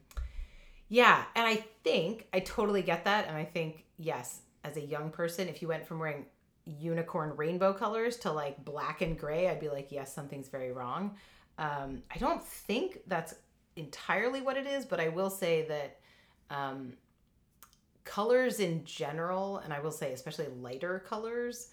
[0.94, 5.10] yeah, and I think I totally get that, and I think yes, as a young
[5.10, 6.26] person, if you went from wearing
[6.66, 11.16] unicorn rainbow colors to like black and gray, I'd be like, yes, something's very wrong.
[11.58, 13.34] Um, I don't think that's
[13.74, 15.98] entirely what it is, but I will say that
[16.56, 16.92] um,
[18.04, 21.70] colors in general, and I will say especially lighter colors,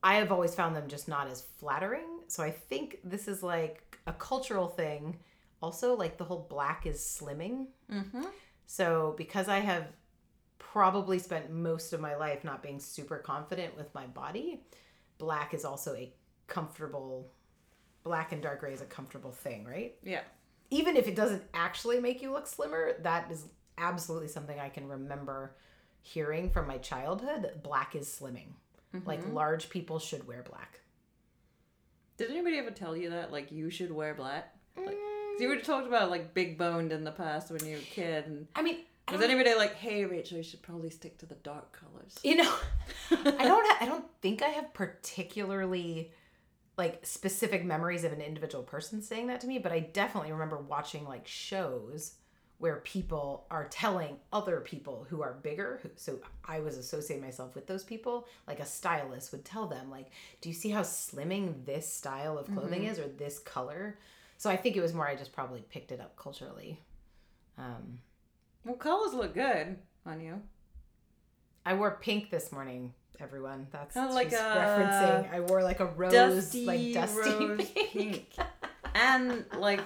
[0.00, 2.20] I have always found them just not as flattering.
[2.28, 5.18] So I think this is like a cultural thing.
[5.62, 7.68] Also, like the whole black is slimming.
[7.90, 8.26] Mhm.
[8.66, 9.86] So because I have
[10.58, 14.64] probably spent most of my life not being super confident with my body,
[15.18, 16.12] black is also a
[16.46, 17.30] comfortable
[18.02, 19.96] black and dark gray is a comfortable thing, right?
[20.02, 20.22] Yeah.
[20.70, 23.44] Even if it doesn't actually make you look slimmer, that is
[23.78, 25.54] absolutely something I can remember
[26.00, 27.42] hearing from my childhood.
[27.42, 28.54] that Black is slimming.
[29.06, 29.32] Like Mm-hmm.
[29.34, 30.80] large people should wear black.
[32.16, 34.54] Did anybody ever tell you that like you should wear black?
[34.76, 35.11] Like, Mm.
[35.38, 38.26] You would talked about like big boned in the past when you were a kid.
[38.26, 41.34] And I mean, I was anybody like, "Hey, Rachel, you should probably stick to the
[41.36, 42.18] dark colors"?
[42.22, 42.54] you know,
[43.10, 43.82] I don't.
[43.82, 46.12] I don't think I have particularly
[46.78, 50.58] like specific memories of an individual person saying that to me, but I definitely remember
[50.58, 52.14] watching like shows
[52.58, 55.80] where people are telling other people who are bigger.
[55.82, 58.28] who- So I was associating myself with those people.
[58.46, 62.46] Like a stylist would tell them, like, "Do you see how slimming this style of
[62.46, 62.92] clothing mm-hmm.
[62.92, 63.98] is, or this color?"
[64.42, 65.06] So I think it was more.
[65.06, 66.80] I just probably picked it up culturally.
[67.56, 68.00] Um,
[68.64, 70.42] Well, colors look good on you.
[71.64, 72.92] I wore pink this morning.
[73.20, 75.32] Everyone, that's Kinda like she's a referencing.
[75.32, 78.32] I wore like a rose, Dusty, like dusty rose pink, pink.
[78.96, 79.84] and like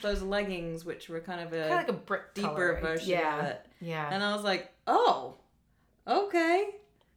[0.00, 2.80] those leggings, which were kind of a kind of like a brick deeper color.
[2.80, 3.66] version Yeah, of it.
[3.80, 4.08] yeah.
[4.12, 5.38] And I was like, "Oh,
[6.06, 6.68] okay."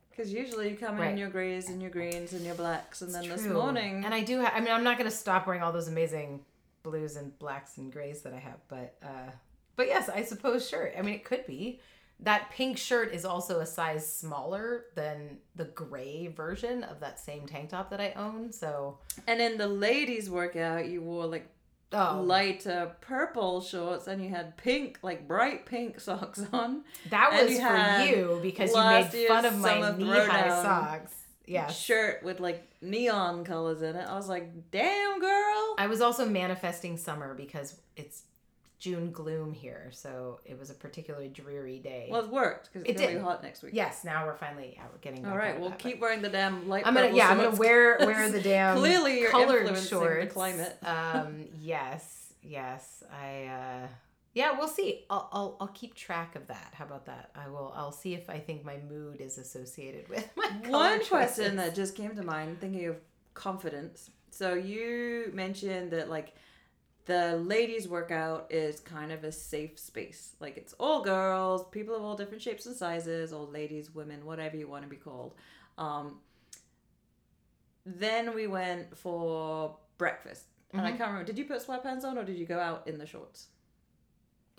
[0.10, 3.26] Because usually you come in your grays and your greens and your blacks, and then
[3.26, 4.42] It's this morning, and I do.
[4.42, 6.44] Ha- I mean, I'm not going to stop wearing all those amazing
[6.86, 9.32] blues and blacks and grays that I have, but uh,
[9.76, 10.92] but yes, I suppose sure.
[10.98, 11.82] I mean, it could be.
[12.22, 17.46] That pink shirt is also a size smaller than the gray version of that same
[17.46, 18.54] tank top that I own.
[18.54, 21.50] So, and in the ladies' workout, you wore like
[21.92, 26.84] oh, lighter purple shorts and you had pink, like bright pink socks on.
[27.10, 31.25] that was you for you because you made fun of my knee high socks.
[31.48, 31.80] Yes.
[31.80, 34.08] Shirt with like neon colors in it.
[34.08, 35.76] I was like, damn, girl.
[35.78, 38.24] I was also manifesting summer because it's
[38.78, 42.08] June gloom here, so it was a particularly dreary day.
[42.12, 43.20] Well, it worked because It it's gonna did.
[43.20, 43.72] be hot next week.
[43.74, 44.92] yes, now we're finally out.
[44.92, 45.26] We're getting.
[45.26, 47.98] All right, well, that, keep wearing the damn light I'm gonna yeah, I'm gonna wear
[48.02, 50.34] wear the damn Clearly you're colored influencing the shorts.
[50.34, 50.78] climate.
[50.84, 53.46] Um, yes, yes, I.
[53.46, 53.88] uh
[54.36, 55.06] yeah, we'll see.
[55.10, 56.74] I'll, I'll I'll keep track of that.
[56.76, 57.32] How about that?
[57.36, 57.74] I will.
[57.76, 61.10] I'll see if I think my mood is associated with my One choices.
[61.10, 62.98] question that just came to mind, thinking of
[63.34, 64.12] confidence.
[64.32, 66.36] So you mentioned that like
[67.06, 70.36] the ladies' workout is kind of a safe space.
[70.40, 74.58] Like it's all girls, people of all different shapes and sizes, old ladies, women, whatever
[74.58, 75.34] you want to be called.
[75.78, 76.20] Um,
[77.86, 80.46] then we went for breakfast.
[80.74, 80.98] And I Mhm.
[80.98, 81.24] can't remember.
[81.26, 83.48] Did you put sweatpants on or did you go out in the shorts?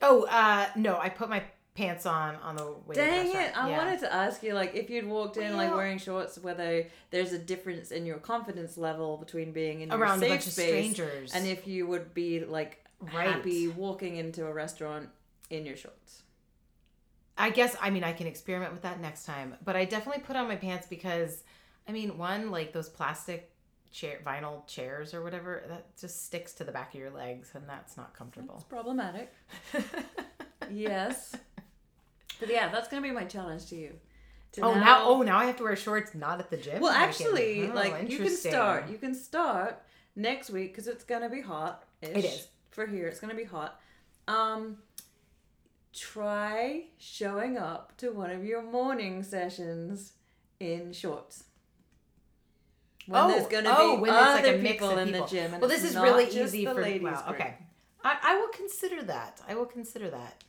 [0.03, 1.43] Oh, uh, no, I put my
[1.75, 2.95] pants on on the way.
[2.95, 3.57] to the Dang it!
[3.57, 3.77] I Yeah.
[3.77, 7.39] wanted to ask you, like, if you'd walked in like wearing shorts, whether there's a
[7.39, 10.67] difference in your confidence level between being in your around a safe bunch of space
[10.67, 11.35] strangers.
[11.35, 13.29] and if you would be like Right.
[13.29, 15.11] happy walking into a restaurant
[15.51, 16.23] in your shorts.
[17.39, 20.37] I guess I mean I can experiment with that next time, but I definitely put
[20.37, 21.45] on my pants because
[21.87, 23.51] I mean one like those plastic
[23.97, 27.65] chair vinyl chairs or whatever that just sticks to the back of your legs and
[27.67, 28.57] that's not comfortable.
[28.57, 29.33] It's problematic.
[30.71, 31.35] yes.
[32.39, 33.95] But yeah, that's gonna be my challenge to you.
[34.53, 36.83] To oh now oh now I have to wear shorts not at the gym.
[36.83, 38.91] Well, can- actually, oh, like you can start.
[38.91, 39.83] You can start
[40.15, 41.85] next week because it's gonna be hot.
[42.03, 42.49] It is.
[42.71, 43.09] for here.
[43.09, 43.81] It's gonna be hot.
[44.29, 44.77] Um,
[45.95, 50.13] try showing up to one of your morning sessions
[50.61, 51.45] in shorts.
[53.07, 55.12] When oh, there's gonna oh, be when other it's like a mix people of in
[55.12, 55.53] the gym.
[55.53, 57.40] And well, this is really easy for ladies' wow, group.
[57.40, 57.55] okay.
[58.05, 59.40] I, I will consider that.
[59.49, 60.42] I will consider that.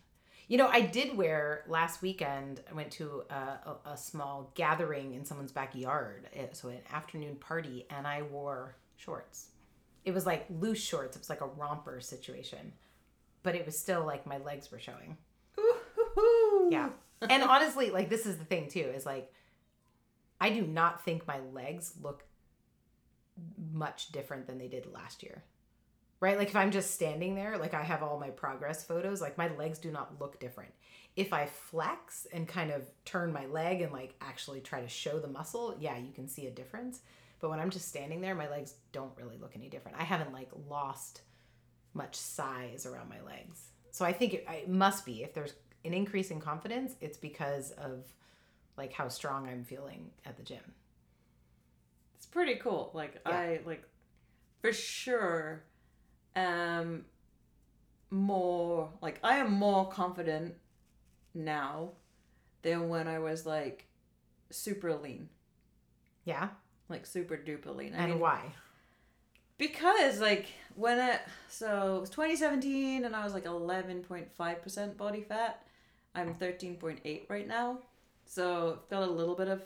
[0.47, 2.61] You know, I did wear last weekend.
[2.69, 7.35] I went to a, a, a small gathering in someone's backyard, eh, so an afternoon
[7.35, 9.47] party, and I wore shorts.
[10.05, 11.15] It was like loose shorts.
[11.15, 12.71] It was like a romper situation,
[13.43, 15.17] but it was still like my legs were showing.
[15.59, 16.69] Ooh.
[16.71, 16.89] Yeah.
[17.29, 19.31] And honestly, like this is the thing too, is like
[20.39, 22.23] I do not think my legs look
[23.77, 25.43] much different than they did last year.
[26.19, 26.37] Right?
[26.37, 29.53] Like if I'm just standing there, like I have all my progress photos, like my
[29.55, 30.71] legs do not look different.
[31.15, 35.19] If I flex and kind of turn my leg and like actually try to show
[35.19, 37.01] the muscle, yeah, you can see a difference.
[37.39, 39.99] But when I'm just standing there, my legs don't really look any different.
[39.99, 41.21] I haven't like lost
[41.93, 43.71] much size around my legs.
[43.91, 45.53] So I think it, it must be if there's
[45.85, 48.05] an increase in confidence, it's because of
[48.77, 50.73] like how strong I'm feeling at the gym.
[52.17, 52.91] It's pretty cool.
[52.93, 53.31] Like Yeah.
[53.37, 53.83] I like
[54.61, 55.63] for sure
[56.35, 57.05] am
[58.09, 60.55] more like I am more confident
[61.33, 61.91] now
[62.61, 63.85] than when I was like
[64.49, 65.29] super lean.
[66.25, 66.49] Yeah.
[66.89, 67.93] Like super duper lean.
[67.93, 68.53] I And mean why?
[69.57, 75.63] because like when it so it was 2017 and I was like 11.5% body fat.
[76.15, 77.79] I'm 13.8 right now.
[78.25, 79.63] So felt a little bit of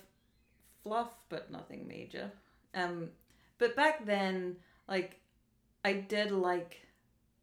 [0.83, 2.31] fluff but nothing major.
[2.73, 3.09] Um
[3.57, 4.57] but back then
[4.87, 5.19] like
[5.83, 6.81] I did like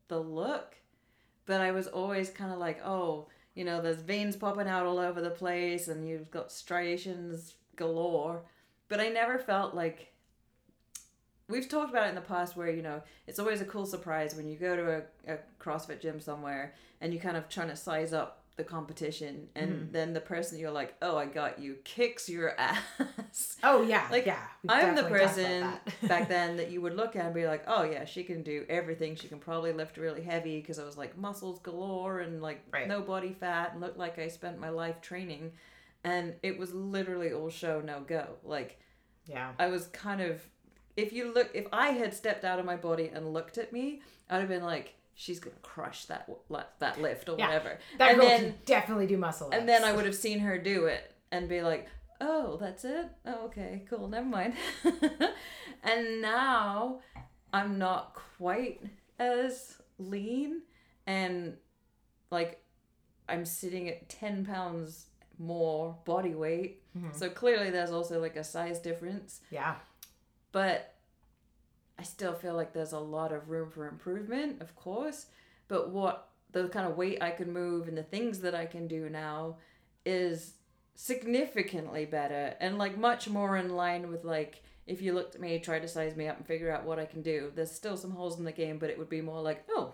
[0.08, 0.76] the look,
[1.46, 4.98] but I was always kind of like, oh, you know, there's veins popping out all
[4.98, 8.42] over the place and you've got striations galore.
[8.88, 10.12] But I never felt like
[11.48, 14.34] we've talked about it in the past where you know it's always a cool surprise
[14.34, 17.76] when you go to a, a crossfit gym somewhere and you kind of trying to
[17.76, 22.28] size up the competition and then the person you're like oh i got you kicks
[22.28, 24.42] your ass Oh yeah, Like, yeah.
[24.68, 25.72] i'm the person
[26.08, 28.66] back then that you would look at and be like oh yeah she can do
[28.68, 32.62] everything she can probably lift really heavy because i was like muscles galore and like
[32.70, 32.86] Right.
[32.86, 35.52] no body fat and looked like i spent my life training
[36.04, 38.78] and it was literally all show no go like
[39.26, 39.52] yeah.
[39.58, 40.40] I was kind of
[40.96, 44.00] if you look if I had stepped out of my body and looked at me,
[44.30, 47.46] I'd have been like, she's gonna crush that li- that lift or Yeah.
[47.48, 47.78] whatever.
[47.98, 49.50] That and girl then can definitely do muscle.
[49.50, 51.88] and then I would have seen her do it and be like,
[52.20, 53.06] oh, that's it.
[53.26, 54.54] Oh, okay, cool, never mind.
[55.82, 57.00] and now
[57.52, 58.80] I'm not quite
[59.18, 60.62] as lean
[61.06, 61.56] and
[62.30, 62.62] like
[63.28, 65.06] I'm sitting at ten pounds
[65.38, 66.82] more body weight.
[66.96, 67.14] Mhm.
[67.14, 69.74] So clearly there's also like a size difference Yeah.
[70.52, 70.94] but
[71.98, 75.26] I still feel like there's a lot of room for improvement, of course.
[75.66, 78.86] But what the kind of weight I can move and the things that I can
[78.86, 79.56] do now
[80.06, 80.54] is
[80.94, 85.58] significantly better and like much more in line with like if you looked at me,
[85.58, 87.52] try to size me up and figure out what I can do.
[87.54, 89.92] There's still some holes in the game, but it would be more like, oh,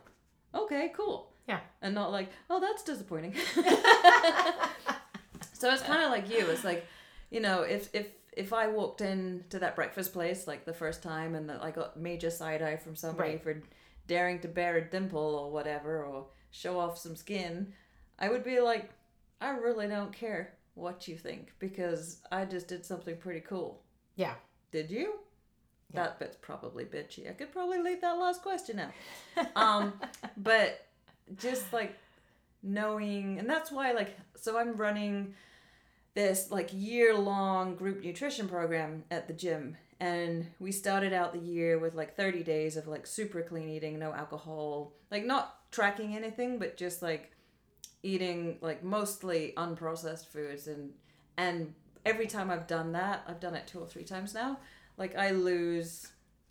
[0.54, 1.32] okay, cool.
[1.48, 1.58] Yeah.
[1.82, 3.34] And not like, oh, that's disappointing.
[5.52, 6.46] so it's kind of like you.
[6.46, 6.86] It's like,
[7.30, 11.02] you know, if if if I walked in to that breakfast place like the first
[11.02, 13.42] time and that I got major side eye from somebody Right.
[13.42, 13.62] for
[14.06, 17.72] daring to bear a dimple or whatever or show off some skin,
[18.18, 18.90] I would be like,
[19.40, 23.82] I really don't care what you think because I just did something pretty cool.
[24.16, 24.34] Yeah.
[24.72, 25.14] Did you?
[25.92, 26.02] Yeah.
[26.04, 27.28] That bit's probably bitchy.
[27.30, 28.90] I could probably leave that last question out.
[29.56, 29.92] Um,
[30.36, 30.86] but
[31.36, 31.94] just like
[32.62, 35.34] knowing, and that's why, like, so I'm running
[36.14, 39.76] this like year long group nutrition program at the gym.
[40.00, 43.98] And we started out the year with like 30 days of like super clean eating,
[43.98, 47.32] no alcohol, like not tracking anything, but just like
[48.02, 50.92] eating like mostly unprocessed foods and
[51.36, 51.74] and
[52.04, 54.58] every time I've done that, I've done it two or three times now,
[54.96, 56.08] like I lose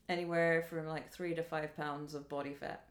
[0.09, 2.83] anywhere from like three to five pounds of body fat.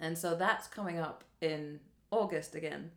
[0.00, 2.90] And so that's coming up in August again.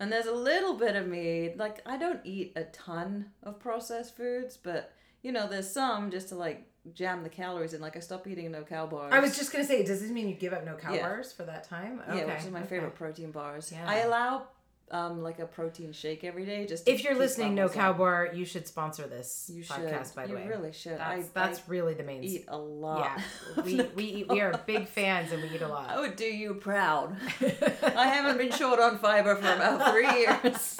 [0.00, 4.16] And there's a little bit of me, like, I don't eat a ton of processed
[4.16, 7.82] foods, but, you know, there's some just to, like, jam the calories in.
[7.82, 9.12] Like, I stopped eating no cow bars.
[9.12, 11.02] I was just gonna say, does this mean you give up no cow Yeah.
[11.06, 12.00] bars for that time?
[12.08, 12.68] Yeah, which is my okay.
[12.68, 13.70] favorite protein bars.
[13.70, 13.84] Yeah.
[13.86, 14.48] I allow,
[14.90, 18.44] um, like, a protein shake every day just If you're listening, no cow bar, you
[18.44, 19.76] should sponsor this You should.
[19.76, 20.14] podcast.
[20.14, 20.98] By the you way, really should.
[20.98, 22.24] that's I, that's I really the main.
[22.24, 23.20] eat a lot.
[23.56, 25.90] Yeah, we we eat, we are big fans and we eat a lot.
[25.90, 27.16] I would do you proud.
[27.40, 30.78] I haven't been short on fiber for about three years.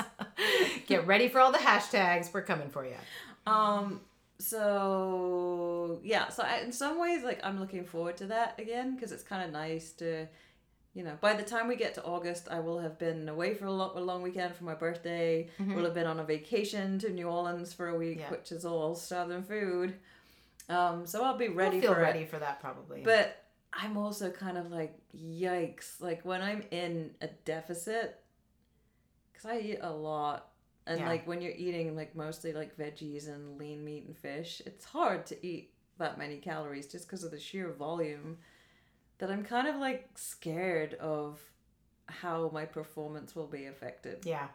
[0.87, 2.33] Get ready for all the hashtags.
[2.35, 2.96] We're coming for you.
[3.46, 4.01] Um.
[4.38, 6.29] So yeah.
[6.29, 9.44] So I, in some ways, like I'm looking forward to that again because it's kind
[9.44, 10.27] of nice to,
[10.94, 13.66] you know, by the time we get to August, I will have been away for
[13.66, 15.48] a, lo- a long weekend for my birthday.
[15.59, 18.31] We'll have been on a vacation to New Orleans for a week, Yeah.
[18.31, 19.94] which is all southern food.
[20.68, 21.07] Um.
[21.07, 22.31] So I'll be ready we'll feel for ready it.
[22.31, 23.03] for that probably.
[23.03, 26.00] But I'm also kind of like, yikes!
[26.00, 28.18] Like when I'm in a deficit,
[29.33, 30.46] because I eat a lot.
[30.87, 31.09] And Yeah.
[31.09, 35.26] like when you're eating like mostly like veggies and lean meat and fish, it's hard
[35.26, 38.38] to eat that many calories just because of the sheer volume.
[39.21, 41.39] That I'm kind of like scared of
[42.07, 44.25] how my performance will be affected.
[44.25, 44.49] Yeah.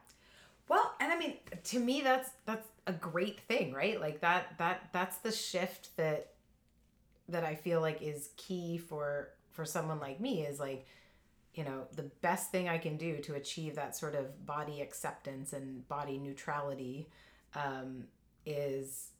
[0.67, 3.99] Well, and I mean, to me, that's that's a great thing, right?
[4.01, 6.33] Like that that that's the shift that
[7.29, 10.85] that I feel like is key for for someone like me is like,
[11.53, 15.53] you know, the best thing I can do to achieve that sort of body acceptance
[15.53, 17.07] and body neutrality
[17.53, 18.05] um,
[18.45, 19.11] is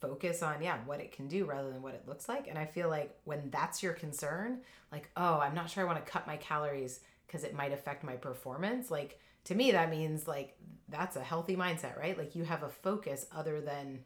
[0.00, 2.64] focus on yeah what it can do rather than what it looks like and i
[2.66, 4.58] feel like when that's your concern
[4.92, 8.04] like oh i'm not sure i want to cut my calories because it might affect
[8.04, 10.54] my performance like to me that means like
[10.88, 14.00] that's a healthy mindset right like you have a focus other than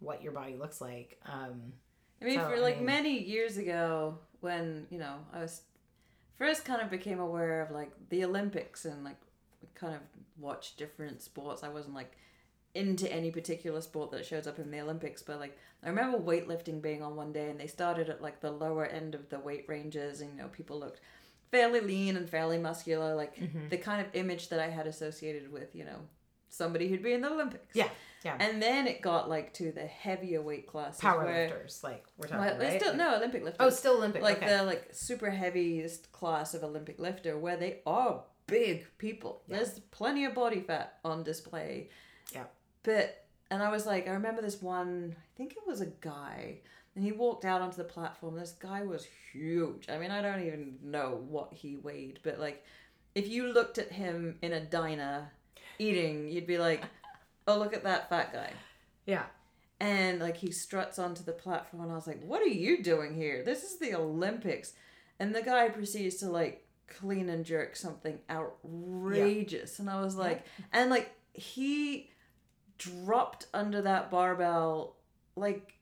[0.00, 1.72] what your body looks like um
[2.20, 5.60] I mean, So, for I like mean- many years ago, when you know I was
[6.38, 9.18] first kind of became aware of like the Olympics and like
[9.74, 10.00] kind of
[10.38, 11.62] watched different sports.
[11.62, 12.16] I wasn't like
[12.76, 16.80] into any particular sport that shows up in the Olympics, but like I remember weightlifting
[16.82, 19.64] being on one day, and they started at like the lower end of the weight
[19.68, 21.00] ranges, and you know people looked
[21.50, 23.68] fairly lean and fairly muscular, like Mm-hmm.
[23.70, 26.00] the kind of image that I had associated with you know
[26.48, 27.74] somebody who'd be in the Olympics.
[27.74, 27.88] yeah
[28.24, 31.00] yeah And then it got like to the heavier weight classes.
[31.00, 33.60] power where- lifters like we're talking well, right still no Olympic lifters.
[33.66, 34.56] oh still olympic like okay.
[34.56, 39.42] the like super heaviest class of Olympic lifter, where they are big people.
[39.48, 39.56] Yeah.
[39.56, 41.90] There's plenty of body fat on display.
[42.32, 42.44] Yeah.
[42.86, 45.14] But and I was like, I remember this one.
[45.14, 46.60] I think it was a guy,
[46.94, 48.36] and he walked out onto the platform.
[48.36, 49.88] This guy was huge.
[49.90, 52.64] I mean, I don't even know what he weighed, but like,
[53.14, 55.30] if you looked at him in a diner
[55.78, 56.82] eating, you'd be like,
[57.46, 58.50] oh, look at that fat guy
[59.06, 59.24] yeah
[59.80, 63.14] and like he struts onto the platform and i was like what are you doing
[63.14, 64.74] here this is the olympics
[65.18, 70.44] and the guy proceeds to like clean and jerk something outrageous and i was like
[70.72, 72.10] and like he
[72.78, 74.96] dropped under that barbell
[75.36, 75.72] like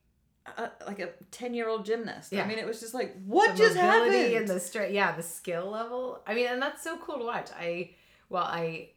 [0.59, 2.45] a, like a 10 year old gymnast Yeah.
[2.45, 5.23] i mean it was just like what the just happened and the strength yeah the
[5.23, 6.21] skill level.
[6.27, 7.49] I mean and that's so cool to watch.
[7.59, 7.91] I
[8.29, 8.91] well i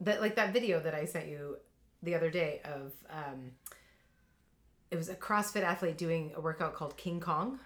[0.00, 1.56] that like that video that i sent you
[2.02, 3.52] the other day of um
[4.90, 7.58] it was a crossfit athlete doing a workout called king kong.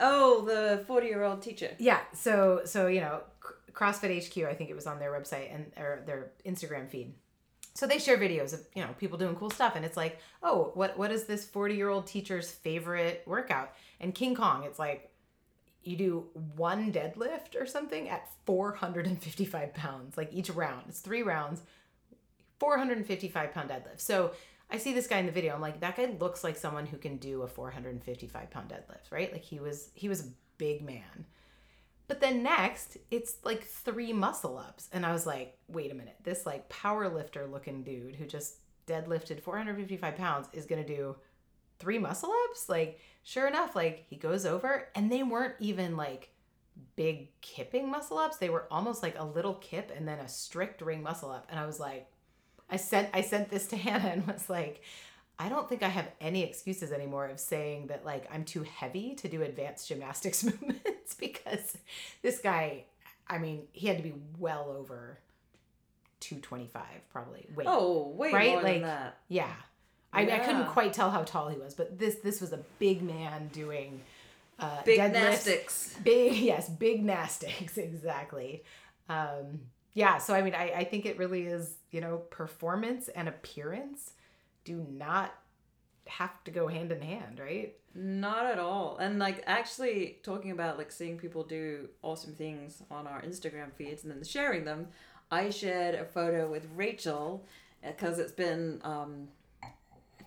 [0.00, 1.70] Oh the 40 year old teacher.
[1.78, 3.22] Yeah so so you know
[3.72, 7.12] crossfit hq i think it was on their website and or their instagram feed
[7.74, 10.70] so they share videos of you know people doing cool stuff and it's like oh
[10.74, 13.72] what what is this 40 year old teacher's favorite workout?
[14.00, 15.10] And king kong it's like
[15.82, 20.84] you do one deadlift or something at 455 pounds like each round.
[20.88, 21.62] It's three rounds
[22.60, 24.00] 455 pound deadlift.
[24.00, 24.32] So
[24.70, 25.54] i see this guy in the video.
[25.54, 29.32] I'm like that guy looks like someone who can do a 455 pound deadlift right?
[29.32, 31.26] Like he was he was a big man
[32.06, 36.16] but then next it's like three muscle ups and i was like wait a minute.
[36.22, 41.16] This like power lifter looking dude who just deadlifted 455 pounds is gonna do
[41.78, 46.30] three muscle ups like sure enough like he goes over and they weren't even like
[46.96, 50.82] big kipping muscle ups they were almost like a little kip and then a strict
[50.82, 52.06] ring muscle up and i was like
[52.68, 54.82] i sent i sent this to hannah and was like
[55.38, 59.14] i don't think i have any excuses anymore of saying that like i'm too heavy
[59.14, 61.76] to do advanced gymnastics movements because
[62.22, 62.84] this guy
[63.28, 65.18] i mean he had to be well over
[66.20, 66.82] 225
[67.12, 68.50] probably wait oh way Right?
[68.52, 69.52] more Like, than that yeah.
[70.16, 73.02] I, I couldn't quite tell how tall he was, but this this was a big
[73.02, 74.00] man doing
[74.60, 78.62] uh, big gymnastics Big yes, big gymnastics exactly.
[79.08, 79.62] Um,
[79.92, 84.12] yeah, so I mean, I, I think it really is you know performance and appearance
[84.64, 85.34] do not
[86.06, 87.74] have to go hand in hand, right?
[87.94, 88.96] Not at all.
[88.98, 94.02] And like actually talking about like seeing people do awesome things on our Instagram feeds
[94.04, 94.88] and then sharing them,
[95.30, 97.44] I shared a photo with Rachel
[97.82, 98.80] because it's been.
[98.84, 99.28] Um,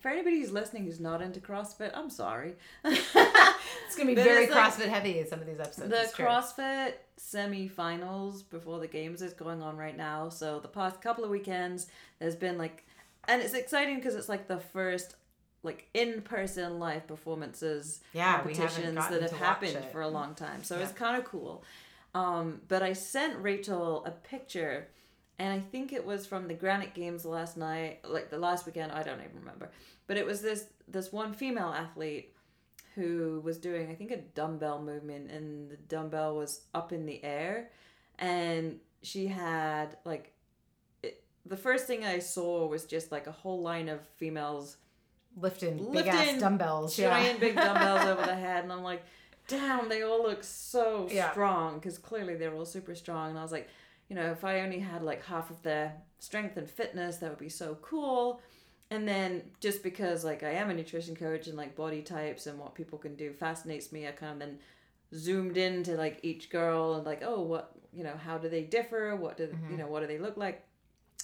[0.01, 2.55] for anybody who's listening who's not into CrossFit, I'm sorry.
[3.85, 5.89] It's gonna be very it's like- CrossFit heavy in some of these episodes.
[5.89, 6.23] the.
[6.23, 10.29] CrossFit semi-finals before the games is going on right now.
[10.29, 11.87] So the past couple of weekends,
[12.19, 12.85] there's been like,
[13.27, 15.15] and it's exciting because it's like the first
[15.63, 20.63] like in-person live performances Yeah, competitions that have happened for a long time.
[20.63, 20.83] So Yeah.
[20.83, 21.63] it's kind of cool.
[22.13, 24.87] Um, but I sent Rachel a picture,
[25.37, 28.91] and I think it was from the Granite Games last night, like the last weekend.
[28.91, 29.71] I don't even remember,
[30.07, 32.33] but it was this this one female athlete
[32.95, 37.23] who was doing I think a dumbbell movement, and the dumbbell was up in the
[37.23, 37.71] air,
[38.17, 40.33] and she had like.
[41.47, 44.77] The first thing I saw was just like a whole line of females
[45.39, 46.95] lifting big ass dumbbells.
[46.97, 47.39] giant yeah.
[47.39, 49.03] big dumbbells over the head and i'm like
[49.47, 51.29] damn they all look so Yeah.
[51.31, 53.69] strong because clearly they're all super strong and i was like
[54.09, 57.37] you know if i only had like half of their strength and fitness that would
[57.37, 58.41] be so cool
[58.89, 62.57] and then just because like i am a nutrition coach and like body types and
[62.57, 64.57] what people can do fascinates me i kind of then
[65.13, 69.15] zoomed into like each girl and like oh what you know how do they differ
[69.15, 69.71] what do Mm-hmm.
[69.71, 70.63] you know what do they look like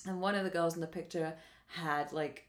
[0.07, 1.33] and one of the girls in the picture
[1.67, 2.47] had like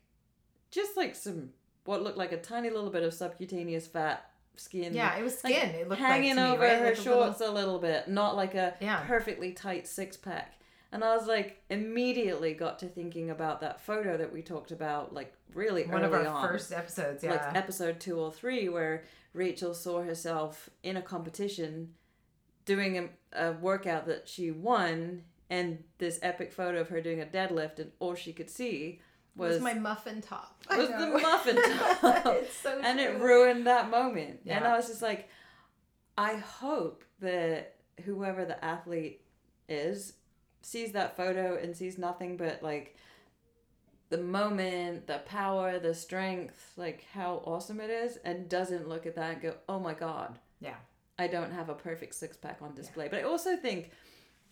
[0.70, 1.50] just like some
[1.84, 5.52] what looked like a tiny little bit of subcutaneous fat skin Yeah, it was like,
[5.54, 5.70] skin.
[5.70, 6.78] it looked hanging like to me, over right?
[6.78, 9.04] her Like a little- shorts a little bit not like a Yeah.
[9.06, 10.54] perfectly tight six pack
[10.92, 15.12] and i was like immediately got to thinking about that photo that we talked about
[15.12, 15.92] like really early on.
[15.92, 17.22] one of our on first episodes.
[17.24, 17.32] Yeah.
[17.32, 21.94] like episode two or three, where Rachel saw herself in a competition
[22.64, 22.98] doing
[23.32, 27.78] a, a workout that she won, and this epic photo of her doing a deadlift,
[27.78, 29.00] and all she could see
[29.36, 30.62] was, was my muffin top.
[30.70, 31.56] Was the muffin
[32.00, 32.26] top.
[32.26, 34.40] it's so and it ruined that moment.
[34.46, 35.28] And I was just like,
[36.16, 39.20] I hope that whoever the athlete
[39.68, 40.14] is
[40.62, 42.96] sees that photo and sees nothing but like
[44.10, 49.16] the moment, the power, the strength, like how awesome it is, and doesn't look at
[49.16, 50.76] that and go, oh my God, Yeah.
[51.18, 53.08] I don't have a perfect six pack on display.
[53.08, 53.90] But I also think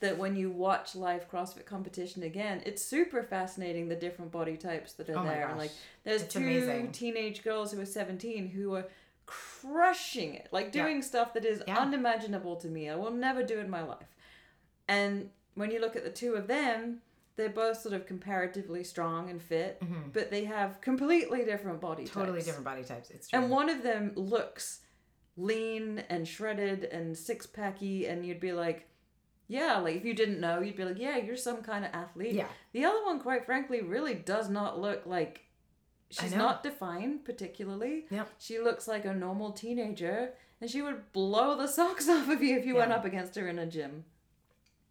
[0.03, 4.93] that when you watch live CrossFit competition again, it's super fascinating the different body types
[4.95, 5.49] that are Oh there.
[5.49, 5.73] And like
[6.05, 6.93] there's It's two amazing.
[6.93, 8.87] teenage girls who are 17 who are
[9.27, 10.85] crushing it, like Yeah.
[10.85, 11.79] doing stuff that is Yeah.
[11.79, 12.89] unimaginable to me.
[12.91, 14.15] I will never do in my life.
[14.89, 17.03] And when you look at the two of them,
[17.37, 19.83] they're both sort of comparatively strong and fit,
[20.13, 22.19] but they have completely different body Mm-hmm.
[22.21, 22.47] Totally types.
[22.47, 23.11] different body types.
[23.11, 23.39] It's true.
[23.41, 24.81] And one of them looks
[25.37, 28.87] lean and shredded and six packy, and you'd be like,
[29.53, 32.33] yeah, like if you didn't know, you'd be like, yeah, you're some kind of athlete.
[32.33, 32.47] Yeah.
[32.73, 35.43] The other one, quite frankly, really does not look like
[36.09, 38.07] she's not defined particularly.
[38.09, 38.25] Yeah.
[38.39, 40.31] She looks like a normal teenager,
[40.63, 43.47] and she would blow the socks off of you if you went up against her
[43.47, 44.05] in a gym.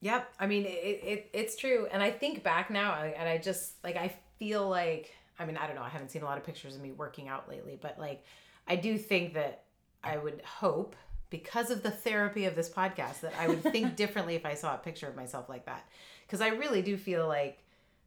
[0.01, 0.31] Yep.
[0.39, 1.87] I mean, it, it it's true.
[1.91, 5.65] And I think back now, and I just like I feel like I mean I
[5.65, 5.81] don't know.
[5.81, 8.23] I haven't seen a lot of pictures of me working out lately, but like
[8.67, 9.63] I do think that
[10.03, 10.95] I would hope
[11.31, 14.75] because of the therapy of this podcast that I would think differently if I saw
[14.75, 15.87] a picture of myself like that.
[16.27, 17.63] Because I really do feel like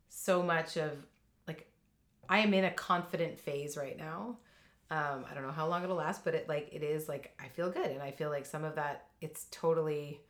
[0.08, 0.92] so much of
[1.48, 1.66] like
[2.28, 4.36] I am in a confident phase right now.
[4.90, 7.48] Um, I don't know how long it'll last, but it like it is like I
[7.48, 10.20] feel good, and I feel like some of that it's totally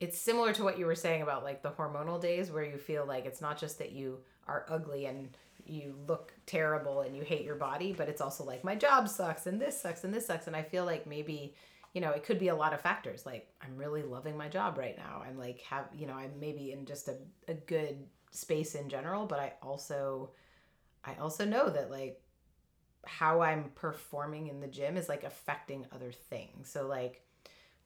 [0.00, 3.06] it's similar to what you were saying about like the hormonal days where you feel
[3.06, 5.36] like it's not just that you are ugly and
[5.66, 9.46] you look terrible and you hate your body but it's also like my job sucks
[9.46, 11.54] and this sucks and this sucks and i feel like maybe
[11.92, 14.78] you know it could be a lot of factors like i'm really loving my job
[14.78, 17.16] right now i'm like have you know i'm maybe in just a,
[17.48, 20.30] a good space in general but i also
[21.04, 22.20] i also know that like
[23.06, 27.22] how i'm performing in the gym is like affecting other things so like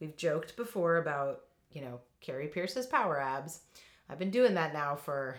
[0.00, 1.40] we've joked before about
[1.72, 3.60] you know, Kari Pearce's power abs.
[4.08, 5.36] I've been doing that now for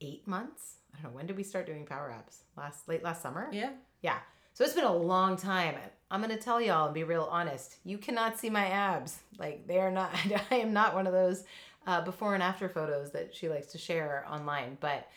[0.00, 0.77] eight months.
[0.94, 2.42] I don't know when did we start doing power abs?
[2.56, 3.48] Last late last summer.
[3.52, 3.70] Yeah.
[4.02, 4.18] Yeah.
[4.54, 5.76] So it's been a long time.
[6.10, 7.76] I'm gonna tell y'all and be real honest.
[7.84, 9.18] You cannot see my abs.
[9.38, 10.10] Like they are not.
[10.50, 11.44] I am not one of those
[11.86, 14.78] uh, before and after photos that she likes to share online.
[14.80, 15.08] But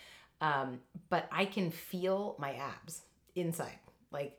[0.41, 3.01] um, but I can feel my abs
[3.36, 3.80] inside.
[4.11, 4.38] Like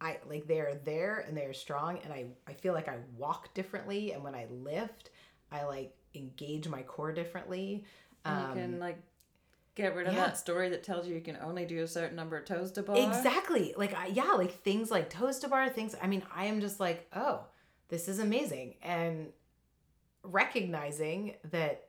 [0.00, 4.12] I like they're there and they're strong and I I feel like I walk differently
[4.12, 5.10] and when I lift
[5.50, 7.84] I like engage my core differently.
[8.24, 8.98] Um, you can like
[9.74, 10.26] get rid of yeah.
[10.26, 12.82] that story that tells you you can only do a certain number of toes to
[12.82, 12.96] bar.
[12.96, 13.74] Exactly.
[13.76, 15.94] Like I, yeah, like things like toes to bar things.
[16.00, 17.40] I mean, I am just like, oh,
[17.88, 19.28] this is amazing, and
[20.22, 21.88] recognizing that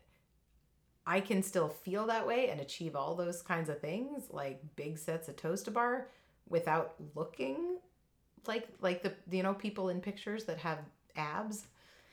[1.08, 4.98] I can still feel that way and achieve all those kinds of things, like big
[4.98, 6.08] sets of toes to bar,
[6.50, 7.78] without looking
[8.48, 10.80] like like the you know people in pictures that have
[11.16, 11.68] abs.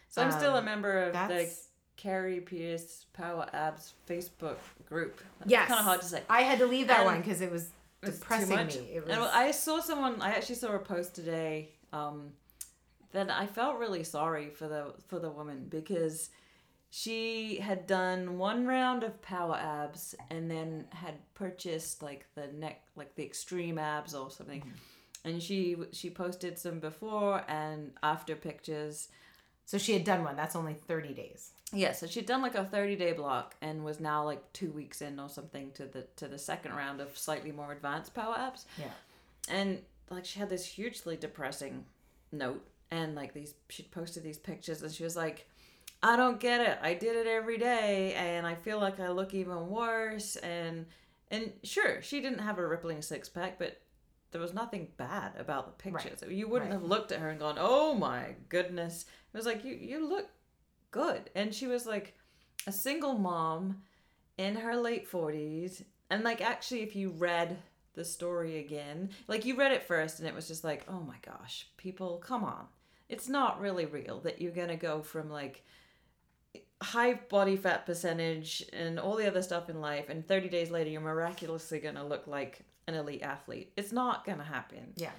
[0.08, 1.50] So I'm still a Um, member of the
[1.96, 4.56] Kari Pearce Power Abs Facebook
[4.88, 5.20] group.
[5.42, 5.68] It's Yes.
[5.68, 6.22] kind of hard to say.
[6.28, 7.70] I had to leave that And one because it was
[8.02, 8.76] depressing much.
[8.76, 8.92] me.
[8.94, 9.10] It was.
[9.14, 10.20] And I saw someone.
[10.20, 11.70] I actually saw a post today.
[11.92, 12.32] Um,
[13.12, 16.30] that I felt really sorry for the for the woman because
[16.88, 22.82] she had done one round of power abs and then had purchased like the neck
[22.96, 24.62] like the extreme abs or something
[25.26, 29.08] and she she posted some before and after pictures
[29.66, 30.34] so she had done one.
[30.36, 31.52] That's only thirty days.
[31.72, 35.00] Yeah so she'd done like a 30 day block and was now like two weeks
[35.02, 38.66] in or something to the to the second round of slightly more advanced power abs
[38.78, 38.86] Yeah.
[39.48, 41.84] and like she had this hugely depressing
[42.30, 45.48] note and like these she'd posted these pictures and she was like
[46.02, 46.78] i don't get it.
[46.82, 50.36] I did it every day and i feel like i look even worse.
[50.36, 50.86] And
[51.30, 53.80] and sure she didn't have a rippling six-pack but
[54.32, 56.22] there was nothing bad about the pictures.
[56.28, 56.80] You wouldn't Right.
[56.80, 59.06] have looked at her and gone oh my goodness.
[59.32, 60.26] It was like you you look
[60.92, 62.14] good and she was like
[62.68, 63.82] a single mom
[64.38, 67.58] in her late 40s and like actually if you read
[67.94, 71.16] the story again like you read it first and it was just like oh my
[71.26, 72.66] gosh people come on
[73.08, 75.62] it's not really real that you're gonna go from like
[76.82, 80.90] high body fat percentage and all the other stuff in life and 30 days later
[80.90, 85.10] you're miraculously gonna look like an elite athlete it's not gonna happen Yeah.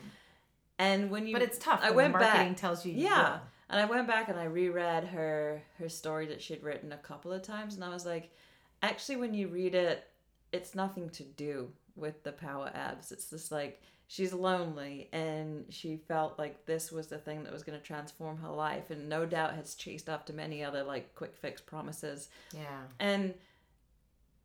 [0.78, 1.80] and when you But it's tough.
[1.82, 2.94] i when went the marketing back tells you.
[2.94, 3.40] yeah.
[3.70, 7.32] And i went back and i reread her her story that she'd written a couple
[7.32, 8.32] of times and i was like
[8.82, 10.08] actually when you read it
[10.52, 15.96] it's nothing to do with the power abs it's just like she's lonely and she
[15.96, 19.26] felt like this was the thing that was going to transform her life and no
[19.26, 22.82] doubt has chased after many other like quick fix promises Yeah.
[23.00, 23.34] and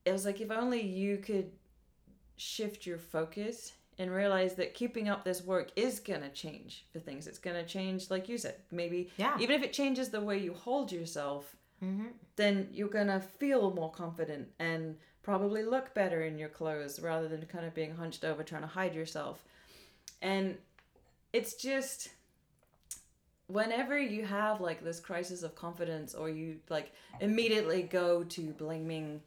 [0.04, 1.50] it was like if only you could
[2.36, 7.00] shift your focus and realize that keeping up this work is going to change the
[7.00, 7.26] things.
[7.26, 9.36] It's going to change, like you said, maybe Yeah.
[9.40, 12.06] even if it changes the way you hold yourself, Mm-hmm.
[12.34, 17.28] then you're going to feel more confident and probably look better in your clothes rather
[17.28, 19.44] than kind of being hunched over trying to hide yourself.
[20.20, 20.56] And
[21.32, 22.08] it's just
[23.46, 29.20] whenever you have like this crisis of confidence or you like immediately go to blaming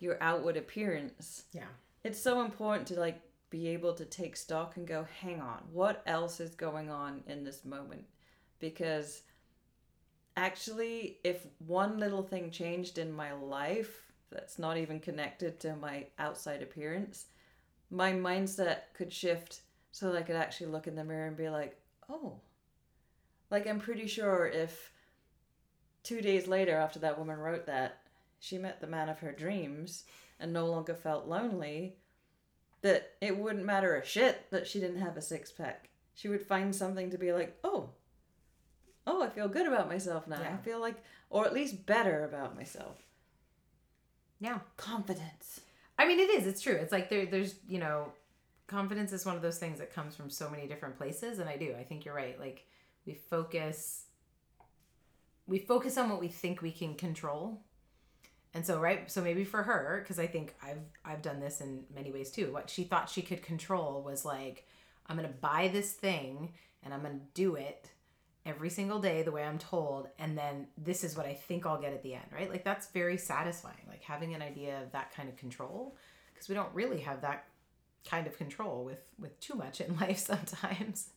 [0.00, 1.62] your outward appearance Yeah.
[2.04, 3.20] it's so important to like
[3.52, 7.44] be able to take stock and go hang on what else is going on in
[7.44, 8.04] this moment?
[8.58, 9.22] Because
[10.36, 16.06] actually if one little thing changed in my life that's not even connected to my
[16.18, 17.26] outside appearance
[17.90, 21.48] my mindset could shift so that i could actually look in the mirror and be
[21.48, 21.76] like
[22.08, 22.34] oh.
[23.50, 24.90] Like i'm pretty sure if
[26.02, 27.98] two days later after that woman wrote that
[28.40, 30.04] she met the man of her dreams
[30.40, 31.96] and no longer felt lonely
[32.82, 35.88] that it wouldn't matter a shit that she didn't have a six pack.
[36.14, 37.90] She would find something to be like, oh,
[39.06, 40.40] oh, I feel good about myself now.
[40.40, 42.96] I feel like, or at least better about myself.
[44.40, 44.58] Yeah.
[44.76, 45.60] Confidence.
[45.98, 46.46] I mean, it is.
[46.46, 46.74] It's true.
[46.74, 48.12] It's like there, there's, you know,
[48.66, 51.56] confidence is one of those things that comes from so many different places, and I
[51.56, 51.74] do.
[51.78, 52.38] I think you're right.
[52.40, 52.66] Like
[53.06, 54.04] we focus,
[55.46, 57.60] we focus on what we think we can control,
[58.54, 59.10] and so right.
[59.10, 62.52] So maybe for her, because I think I've I've done this in many ways too.
[62.52, 64.66] What she thought she could control was like,
[65.06, 67.90] I'm gonna buy this thing and I'm gonna do it
[68.44, 71.80] every single day the way I'm told, and then this is what I think I'll
[71.80, 72.50] get at the end, right?
[72.50, 75.96] Like that's very satisfying, like having an idea of that kind of control,
[76.34, 77.46] because we don't really have that
[78.08, 81.10] kind of control with with too much in life sometimes.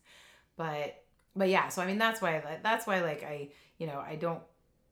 [0.56, 1.04] But
[1.36, 4.42] but yeah, so I mean that's why that's why like I you know I don't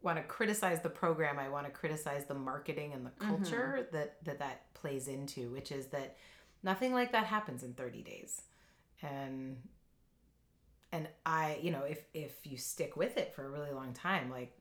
[0.04, 1.40] want to criticize the program.
[1.40, 3.30] I want to criticize the marketing and the mm-hmm.
[3.30, 6.18] culture that that that plays into, which is that
[6.62, 8.42] nothing like that happens in 30 days,
[9.02, 9.58] and
[10.94, 14.30] and I, you know, if if you stick with it for a really long time,
[14.30, 14.56] like,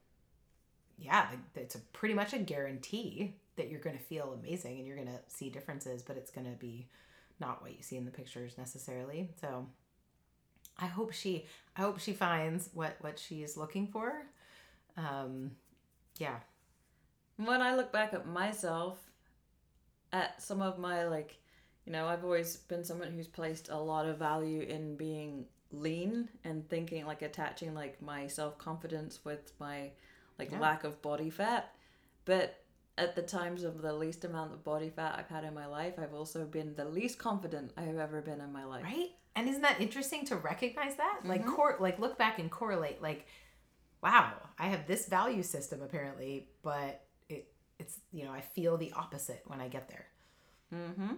[0.97, 4.97] yeah, it's a pretty much a guarantee that you're going to feel amazing and you're
[4.97, 6.88] going to see differences, but it's going to be
[7.38, 9.28] not what you see in the pictures necessarily.
[9.43, 9.66] So,
[10.78, 11.45] I hope she,
[11.76, 14.24] I hope she finds what what she's looking for.
[14.97, 15.53] Um,
[16.18, 16.36] yeah,
[17.36, 18.99] When I look back at myself,
[20.12, 21.38] at some of my like,
[21.86, 26.28] you know, I've always been someone who's placed a lot of value in being lean
[26.45, 29.90] and thinking like attaching like my self confidence with my
[30.38, 30.61] like Yeah.
[30.61, 31.74] lack of body fat.
[32.26, 32.62] But
[32.99, 35.95] at the times of the least amount of body fat I've had in my life,
[35.99, 38.84] I've also been the least confident I've ever been in my life.
[38.84, 39.11] right.
[39.34, 41.20] And isn't that interesting to recognize that?
[41.24, 41.57] Like, Mhm.
[41.57, 43.01] cor- like look back and correlate.
[43.01, 43.24] Like,
[44.03, 48.93] wow, I have this value system apparently, but it it's you know I feel the
[48.93, 50.07] opposite when I get there.
[50.75, 51.15] Mm-hmm.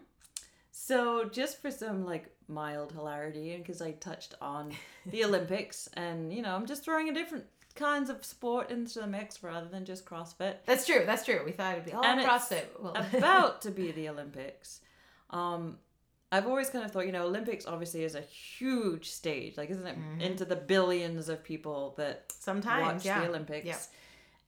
[0.77, 4.73] So, just for some like mild hilarity, and because I touched on
[5.07, 9.07] the Olympics, and you know, I'm just throwing a different kinds of sport into the
[9.07, 10.57] mix rather than just CrossFit.
[10.67, 11.05] That's true.
[11.07, 11.43] That's true.
[11.45, 12.65] We thought it'd be all And CrossFit.
[12.81, 14.81] Well, about to be the Olympics.
[15.31, 15.79] Um,
[16.35, 19.57] I've always kind of thought, you know, Olympics obviously is a huge stage.
[19.57, 20.21] Like, isn't it mm-hmm.
[20.21, 23.21] into the billions of people that sometimes, watch yeah.
[23.21, 23.67] the Olympics?
[23.67, 23.79] Yeah.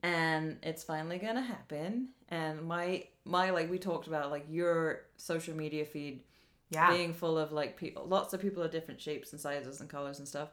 [0.02, 2.08] And it's finally gonna happen.
[2.28, 6.24] And my my like we talked about like your social media feed
[6.70, 6.90] Yeah.
[6.90, 10.18] being full of like people, lots of people of different shapes and sizes and colors
[10.18, 10.48] and stuff.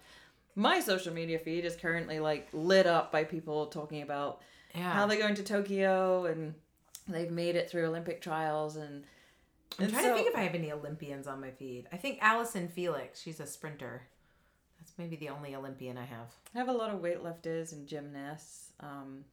[0.56, 4.42] My social media feed is currently like lit up by people talking about
[4.76, 4.94] yeah.
[4.94, 6.54] how they're going to Tokyo and
[7.08, 9.04] they've made it through Olympic trials and.
[9.78, 11.88] I'm and trying so- to think if I have any Olympians on my feed.
[11.91, 13.21] I think Allyson Felix.
[13.21, 14.03] She's a sprinter.
[14.80, 16.28] That's maybe the only Olympian I have.
[16.53, 18.71] I have a lot of weightlifters and gymnasts.
[18.80, 19.24] Um,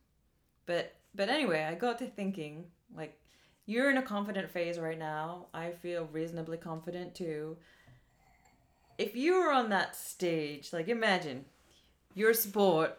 [0.66, 2.66] but but anyway, I got to thinking
[2.96, 3.18] like
[3.66, 5.46] you're in a confident phase right now.
[5.52, 7.56] I feel reasonably confident too.
[8.98, 11.44] If you were on that stage, like imagine
[12.14, 12.98] your sport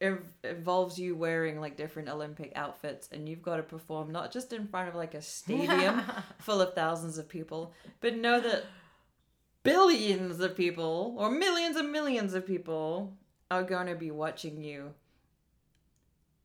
[0.00, 4.52] ev- involves you wearing like different Olympic outfits and you've got to perform not just
[4.52, 6.02] in front of like a stadium
[6.38, 8.64] full of thousands of people, but know that
[9.62, 13.16] billions of people or millions and millions of people
[13.50, 14.94] are going to be watching you.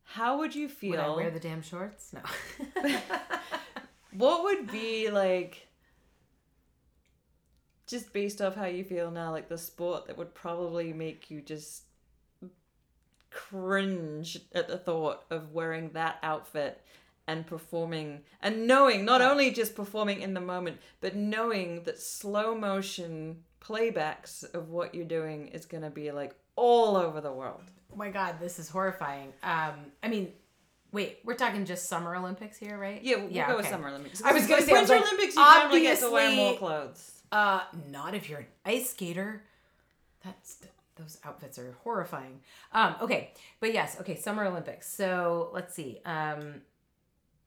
[0.04, 1.16] How would you Would I feel?
[1.16, 2.12] wear the damn shorts?
[2.12, 2.20] No.
[4.12, 5.66] what would be like
[7.86, 11.40] just based off how you feel now like the sport that would probably make you
[11.40, 11.85] just
[13.36, 16.82] cringe at the thought of wearing that outfit
[17.28, 22.54] and performing and knowing not only just performing in the moment but knowing that slow
[22.54, 27.62] motion playbacks of what you're doing is going to be like all over the world
[27.92, 29.32] oh my god, this is horrifying.
[29.42, 30.32] Um, I mean,
[30.92, 33.02] wait, we're talking just Summer Olympics here, right?
[33.02, 35.80] yeah we'll go with summer olympics I was gonna say, winter like, olympics you generally
[35.82, 37.60] get to wear more clothes Uh,
[37.90, 39.42] not if you're an ice skater.
[40.24, 40.58] That's
[40.96, 42.40] those outfits are horrifying.
[42.72, 44.88] Um, okay, but yes, okay, Summer Olympics.
[44.90, 46.00] So let's see.
[46.04, 46.62] Um,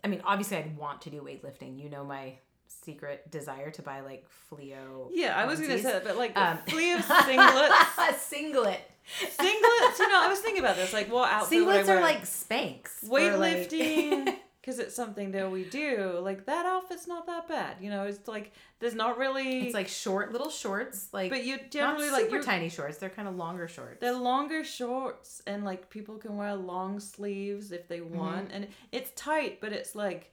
[0.04, 1.78] I mean, obviously, I'd want to do weightlifting.
[1.82, 2.34] You know my
[2.68, 5.10] secret desire to buy like Fleo.
[5.12, 8.80] yeah i was going to say that but like Um, flea of singlets singlet.
[9.24, 12.00] singlets you know i was thinking about this like what outfit would I Singlets are
[12.02, 12.88] like Spanx.
[12.90, 17.76] for, like- weightlifting because it's something that we do like that outfit's not that bad
[17.80, 21.58] you know it's like there's not really it's like short little shorts, like but you
[21.70, 22.98] generally like super tiny shorts.
[22.98, 23.98] They're kind of longer shorts.
[24.02, 29.12] they're longer shorts and like people can wear long sleeves if they want and it's
[29.16, 30.32] tight but it's like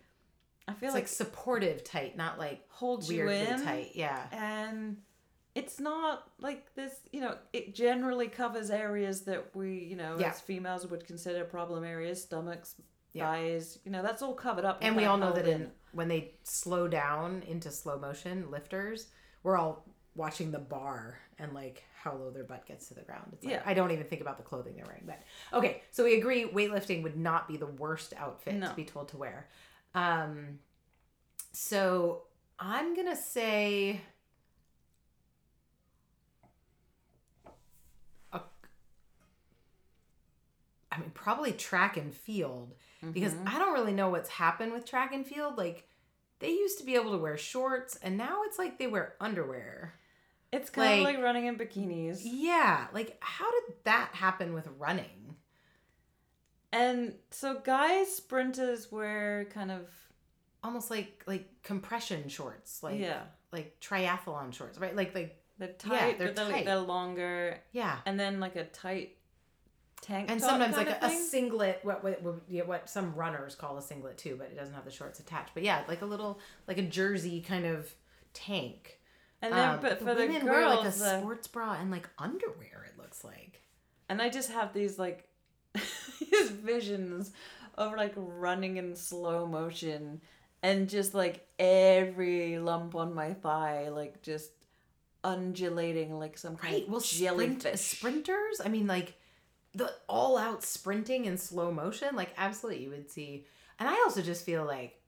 [0.69, 0.85] i feel Mm-hmm.
[0.87, 3.93] It's like, like supportive tight, not like holds you in tight.
[3.95, 4.21] Yeah.
[4.33, 4.97] and
[5.55, 10.31] it's not like this you know it generally covers areas that we you know Yeah.
[10.31, 12.75] as females would consider problem areas stomachs
[13.17, 13.31] Yeah.
[13.31, 16.33] thighs you know that's all covered up and we all know that in when they
[16.43, 19.09] slow down into slow motion lifters
[19.43, 23.29] we're all watching the bar and like how low their butt gets to the ground
[23.33, 23.63] it's like, Yeah.
[23.67, 27.03] i don't even think about the clothing they're wearing but okay so we agree weightlifting
[27.03, 28.69] would not be the worst outfit No.
[28.69, 29.49] to be told to wear
[29.95, 30.59] um
[31.53, 32.23] so
[32.59, 34.01] i'm gonna say
[38.33, 38.41] a-
[40.93, 42.75] I mean, probably track and field
[43.13, 43.49] because Mm-hmm.
[43.49, 45.57] I don't really know what's happened with track and field.
[45.59, 45.89] Like,
[46.39, 49.95] they used to be able to wear shorts, and now it's like they wear underwear.
[50.53, 54.69] it's kind of like- like running in bikinis Yeah, like how did that happen with
[54.79, 55.37] running?
[56.73, 59.89] and so guys sprinters wear kind of
[60.65, 63.21] Almost like like compression shorts, like yeah
[63.53, 64.97] like triathlon shorts, right?
[64.97, 66.65] Like like they're tight they're but they're, tight.
[66.65, 67.99] they're longer yeah.
[68.05, 69.17] and then like a tight
[70.01, 73.77] tank And sometimes like a, a singlet, what, what what yeah, what some runners call
[73.79, 75.51] a singlet too, but it doesn't have the shorts attached.
[75.55, 77.93] But yeah, like a little like a jersey kind of
[78.35, 78.99] tank.
[79.43, 81.75] and then Um, but the for the women girls wear like a the- sports bra
[81.81, 82.87] and like underwear.
[82.89, 83.63] It looks like.
[84.09, 85.29] And I just have these like
[85.75, 87.33] these visions
[87.77, 90.21] of like running in slow motion
[90.63, 94.51] and just like every lump on my thigh like just
[95.25, 96.83] undulating like some kind Right.
[96.85, 97.59] of Well, jellyfish.
[97.59, 98.61] sprint, sprinters.
[98.65, 99.16] I mean, like
[99.77, 102.17] the all-out sprinting in slow motion.
[102.17, 103.47] Like, absolutely, you would see.
[103.79, 105.01] And I also just feel like,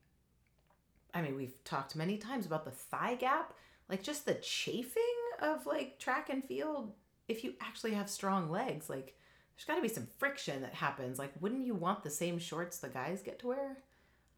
[1.13, 3.53] I mean, we've talked many times about the thigh gap.
[3.89, 5.03] Like, just the chafing
[5.41, 6.93] of like track and field.
[7.27, 9.15] If you actually have strong legs, like
[9.55, 11.17] there's got to be some friction that happens.
[11.19, 13.77] Like, wouldn't you want the same shorts the guys get to wear?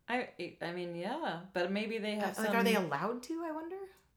[0.10, 0.30] I
[0.62, 3.44] I mean yeah, but maybe they uh, have Like, some are they allowed to?
[3.46, 3.76] I wonder.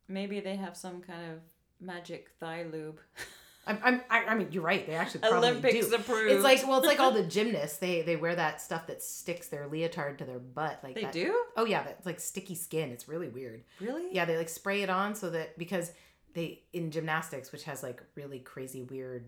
[0.09, 1.39] maybe they have some kind of
[1.81, 3.01] magic thigh lube.
[3.67, 4.87] I'm, I'm, I, I mean, you're right.
[4.87, 5.95] They actually probably Olympics do.
[5.95, 6.33] approved.
[6.33, 7.79] It's like well, it's like all the gymnasts.
[7.79, 10.81] They they wear that stuff that sticks their leotard to their butt.
[10.83, 11.12] Like they that.
[11.12, 11.45] do?
[11.57, 12.91] Oh yeah, that's like sticky skin.
[12.91, 13.65] It's really weird.
[13.81, 14.05] Really?
[14.12, 15.93] Yeah, they like spray it on so that because
[16.35, 19.25] they in gymnastics, which has like really crazy weird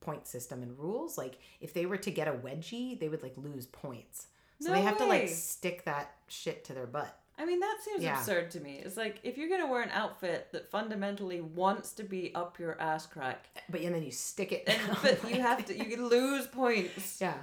[0.00, 1.16] point system and rules.
[1.16, 4.28] Like if they were to get a wedgie, they would like lose points.
[4.60, 7.18] So No they have to like stick that shit to their butt.
[7.38, 8.18] I mean, that seems Yeah.
[8.18, 8.80] absurd to me.
[8.84, 12.80] It's like if you're gonna wear an outfit that fundamentally wants to be up your
[12.80, 14.64] ass crack, But and then you stick it.
[14.66, 17.20] and, but you have to, you can lose points.
[17.20, 17.34] Yeah.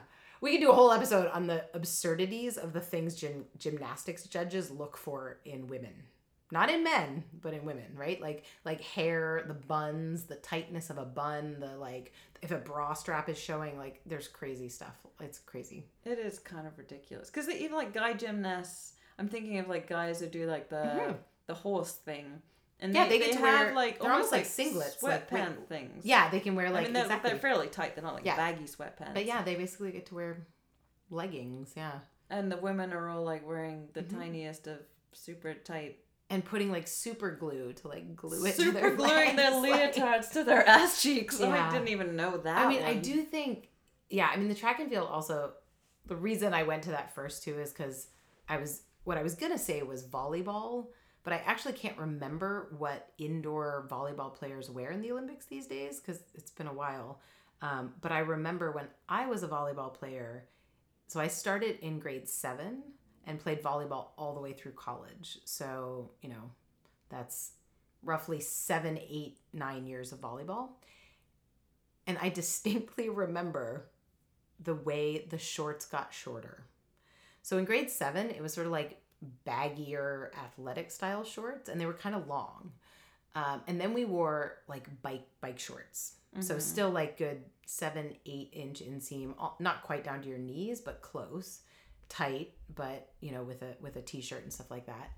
[0.41, 4.71] We could do a whole episode on the absurdities of the things gym, gymnastics judges
[4.71, 5.93] look for in women.
[6.51, 8.19] Not in men, but in women, right?
[8.21, 12.93] Like like hair, the buns, the tightness of a bun, the like if a bra
[12.93, 14.95] strap is showing, like there's crazy stuff.
[15.19, 15.85] It's crazy.
[16.03, 20.19] It is kind of ridiculous because even like guy gymnasts, I'm thinking of like guys
[20.19, 21.15] who do like the Mhm.
[21.47, 22.41] the horse thing,
[22.79, 25.03] and Yeah, they, they get they to have wear- like they're almost like sweatpants singlets,
[25.03, 26.05] like, things.
[26.05, 27.29] Yeah, they can wear like I mean they're, exactly.
[27.31, 27.95] they're fairly tight.
[27.95, 28.35] They're not like Yeah.
[28.37, 29.13] baggy sweatpants.
[29.13, 30.47] but yeah, they basically get to wear
[31.09, 31.99] leggings, yeah.
[32.29, 34.17] and the women are all like wearing the Mhm.
[34.17, 34.79] tiniest of
[35.11, 35.99] super tight,
[36.29, 39.97] And putting like super glue to like glue it to super their gluing their legs,
[39.97, 41.39] like- leotards to their ass cheeks.
[41.39, 41.67] Oh, Yeah.
[41.69, 42.65] I didn't even know that.
[42.65, 43.69] I mean, I do think,
[44.09, 44.29] yeah.
[44.33, 45.53] I mean, the track and field also.
[46.05, 48.07] The reason I went to that first too is because
[48.49, 50.87] I was what I was gonna say was volleyball,
[51.23, 55.99] but I actually can't remember what indoor volleyball players wear in the Olympics these days
[55.99, 57.19] because it's been a while.
[57.61, 60.45] Um, but I remember when I was a volleyball player.
[61.07, 62.83] So I started in grade seven
[63.25, 65.39] and played volleyball all the way through college.
[65.45, 66.51] So you know,
[67.09, 67.51] that's
[68.03, 70.69] roughly seven, eight, nine years of volleyball.
[72.05, 73.89] And I distinctly remember
[74.59, 76.65] the way the shorts got shorter.
[77.43, 78.99] So in grade seven, it was sort of like
[79.45, 82.71] baggier athletic style shorts, and they were kind of long.
[83.35, 86.61] Um, and then we wore like bike bike shorts, so Mhm.
[86.61, 91.01] still like good seven eight inch inseam, all- not quite down to your knees, but
[91.01, 91.61] close,
[92.09, 95.11] tight, but you know with a with a t shirt and stuff like that.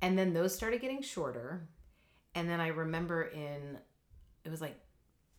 [0.00, 1.68] And then those started getting shorter,
[2.34, 3.78] and then I remember in
[4.44, 4.78] it was like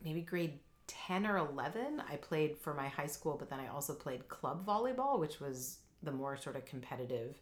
[0.04, 3.94] maybe grade 10 or 11 i played for my high school but then i also
[3.94, 7.40] played club volleyball which was the more sort of competitive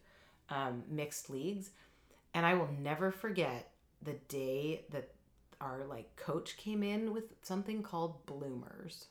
[0.50, 1.70] um, mixed leagues.
[2.34, 3.70] And i will never forget
[4.02, 5.10] the day that
[5.60, 9.06] our like coach came in with something called bloomers.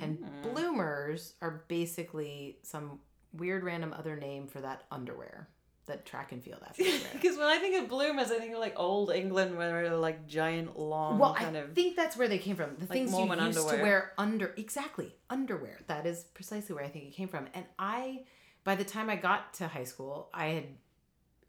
[0.00, 0.42] And Mhm.
[0.42, 3.00] bloomers are basically some
[3.32, 5.48] weird random other name for that underwear
[5.86, 8.74] that track and field athletes Because when I think of bloomers, I think of like
[8.76, 11.72] old England where they're like giant, long well, kind I of.
[11.72, 12.76] think that's where they came from.
[12.78, 15.78] The things you used to wear under exactly underwear.
[15.86, 17.48] That is precisely where I think it came from.
[17.54, 18.24] And I,
[18.64, 20.64] by the time I got to high school, I had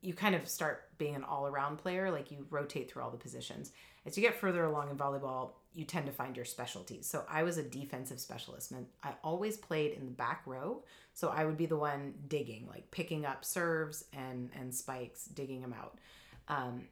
[0.01, 2.11] you kind of start being an all around player.
[2.11, 3.71] Like you rotate through all the positions.
[4.05, 7.07] As you get further along in volleyball, you tend to find your specialties.
[7.07, 10.83] So I was a defensive specialist, and I always played in the back row.
[11.13, 15.61] So I would be the one digging, like picking up serves and and spikes, digging
[15.61, 15.97] them out.
[16.47, 16.83] Um,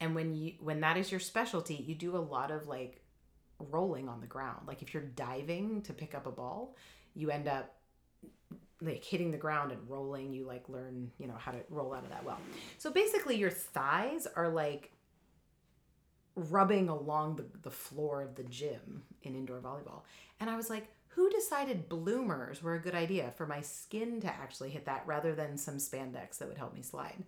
[0.00, 3.02] and when you when that is your specialty you do a lot of like
[3.70, 6.76] rolling on the ground like if you're diving to pick up a ball
[7.14, 7.74] you end up
[8.80, 12.04] like hitting the ground and rolling you like learn you know how to roll out
[12.04, 12.38] of that well.
[12.78, 14.92] So basically your thighs are like
[16.34, 20.02] rubbing along the, the floor of the gym in indoor volleyball.
[20.38, 24.26] And i was like who decided bloomers were a good idea for my skin to
[24.26, 27.24] actually hit that rather than some spandex that would help me slide?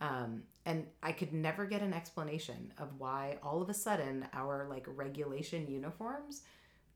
[0.00, 4.66] Um, and I could never get an explanation of why all of a sudden our
[4.68, 6.42] like regulation uniforms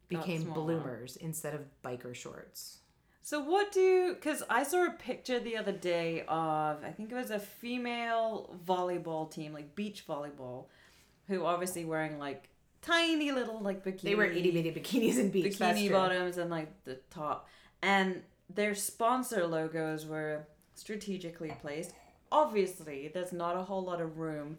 [0.09, 2.79] became bloomers instead of biker shorts.
[3.25, 4.15] So what do?
[4.15, 8.55] Because I saw a picture the other day of I think it was a female
[8.67, 10.65] volleyball team, like beach volleyball,
[11.29, 12.49] who obviously wearing like
[12.83, 14.03] tiny little like bikini.
[14.03, 15.57] They were itty bitty bikinis and beach.
[15.57, 17.49] bikini bottoms and like the top,
[17.81, 20.45] and their sponsor logos were
[20.75, 21.93] strategically placed.
[22.33, 24.59] Obviously, there's not a whole lot of room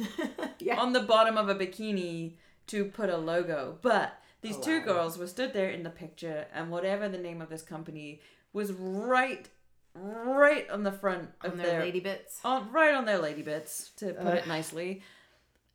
[0.58, 0.78] yeah.
[0.78, 2.32] on the bottom of a bikini
[2.66, 3.78] to put a logo.
[3.80, 7.48] But these two girls were stood there in the picture, and whatever the name of
[7.48, 8.20] this company
[8.52, 9.48] was right,
[9.94, 12.40] right on the front of on their, their lady bits.
[12.44, 14.34] on right on their lady bits, to put Ugh.
[14.34, 15.02] it nicely.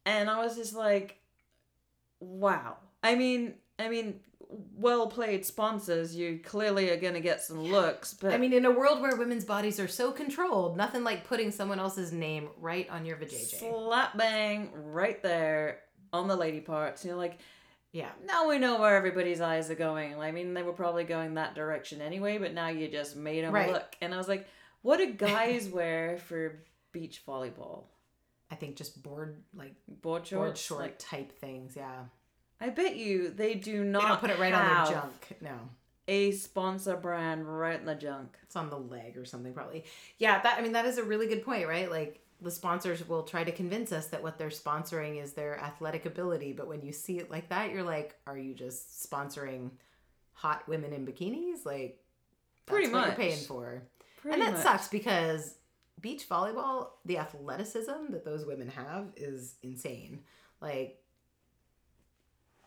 [0.05, 1.17] And I was just like,
[2.19, 2.77] wow.
[3.01, 4.19] I mean, I mean,
[4.75, 6.15] well played sponsors.
[6.15, 9.45] You clearly are gonna get some looks, but I mean, in a world where women's
[9.45, 13.59] bodies are so controlled, nothing like putting someone else's name right on your vajayjay.
[13.59, 15.79] slap bang right there
[16.13, 17.03] on the lady parts.
[17.03, 17.39] You're like,
[17.91, 18.09] Yeah.
[18.25, 20.19] now we know where everybody's eyes are going.
[20.19, 23.53] I mean, they were probably going that direction anyway, but now you just made them
[23.53, 23.71] Right.
[23.71, 23.95] look.
[24.01, 24.47] And I was like,
[24.83, 27.85] what do guys wear for beach volleyball?
[28.51, 30.47] I think just board like Board shorts?
[30.49, 31.75] board short Like, type things.
[31.75, 32.03] Yeah.
[32.61, 35.37] I bet you they do not They don't put it right on their junk.
[35.41, 35.57] No.
[36.07, 38.35] A sponsor brand right in the junk.
[38.43, 39.83] It's on the leg or something probably.
[40.17, 41.89] Yeah, that I mean that is a really good point, right?
[41.89, 46.05] Like the sponsors will try to convince us that what they're sponsoring is their athletic
[46.05, 49.71] ability, but when you see it like that, you're like, are you just sponsoring
[50.33, 51.65] hot women in bikinis?
[51.65, 51.99] Like
[52.65, 53.07] that's Pretty what much.
[53.07, 53.83] you're paying for.
[54.21, 54.63] Pretty and that much.
[54.63, 55.55] sucks because
[55.99, 60.21] beach volleyball, the athleticism that those women have is insane.
[60.61, 60.99] Like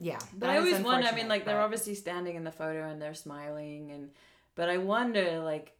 [0.02, 0.18] yeah.
[0.36, 1.06] But I always wonder.
[1.06, 4.10] I mean, like they're obviously standing in the photo and they're smiling, and
[4.56, 5.72] but I wonder, like,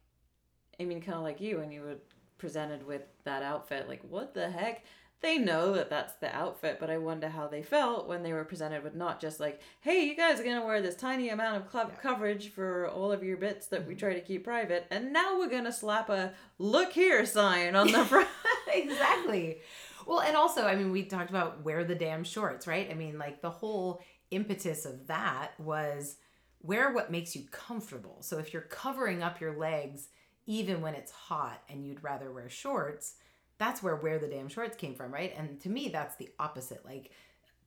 [0.79, 1.95] I mean, kind of like you when you were
[2.37, 4.83] presented with that outfit, like, what the heck?
[5.21, 8.43] They know that that's the outfit, but I wonder how they felt when they were
[8.43, 11.69] presented with not just like, "Hey, you guys are gonna wear this tiny amount of
[11.69, 12.01] club Yeah.
[12.01, 13.99] coverage for all of your bits that we mm-hmm.
[14.05, 18.03] try to keep private, and now we're gonna slap a look here sign on the
[18.05, 18.27] front."
[18.67, 19.61] exactly.
[20.05, 22.89] Well, and also, I mean, we talked about wear the damn shorts, right?
[22.91, 26.17] I mean, like the whole impetus of that was
[26.61, 28.17] wear what makes you comfortable.
[28.21, 30.07] So if you're covering up your legs
[30.45, 33.15] even when it's hot and you'd rather wear shorts,
[33.57, 35.33] that's where wear the damn shorts came from, right?
[35.37, 36.85] And to me, that's the opposite.
[36.85, 37.11] Like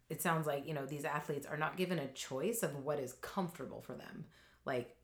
[0.09, 3.15] it sounds like, you know, these athletes are not given a choice of what is
[3.15, 4.25] comfortable for them.
[4.65, 4.97] Like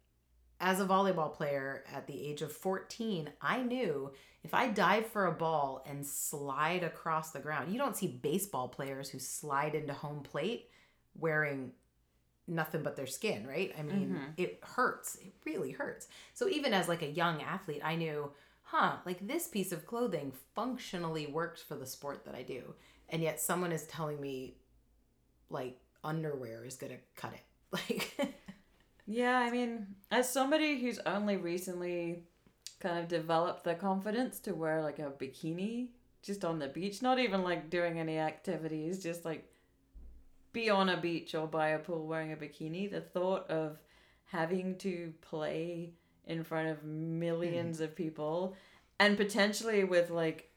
[0.61, 4.13] as a volleyball player at the age of 14, I knew
[4.45, 8.69] if I dive for a ball and slide across the ground, you don't see baseball
[8.69, 10.69] players who slide into home plate
[11.15, 11.73] wearing
[12.47, 13.75] nothing but their skin, right?
[13.79, 14.35] I mean, Mhm.
[14.37, 15.17] it hurts.
[15.17, 16.09] It really hurts.
[16.35, 18.33] So even as like a young athlete, I knew,
[18.63, 22.75] huh, like this piece of clothing functionally works for the sport that I do.
[23.09, 24.57] And yet someone is telling me
[25.51, 27.45] like underwear is going to cut it.
[27.73, 28.37] Like
[29.07, 32.25] Yeah, I mean, as somebody who's only recently
[32.81, 35.89] kind of developed the confidence to wear like a bikini
[36.23, 39.52] just on the beach, not even like doing any activities, just like
[40.53, 43.79] be on a beach or by a pool wearing a bikini, the thought of
[44.27, 45.93] having to play
[46.27, 48.55] in front of millions of people
[48.99, 50.51] and potentially with like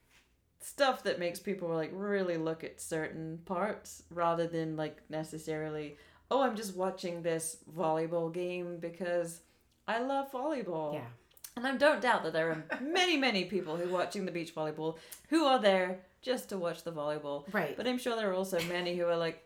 [0.60, 5.96] stuff that makes people like really look at certain parts rather than like necessarily
[6.32, 9.42] oh i'm just watching this volleyball game because
[9.88, 11.02] i love volleyball yeah.
[11.58, 14.54] and i don't doubt that there are many many people who are watching the beach
[14.56, 14.98] volleyball
[15.30, 17.76] who are there just to watch the volleyball Right.
[17.76, 19.44] but i'm sure there are also many who are like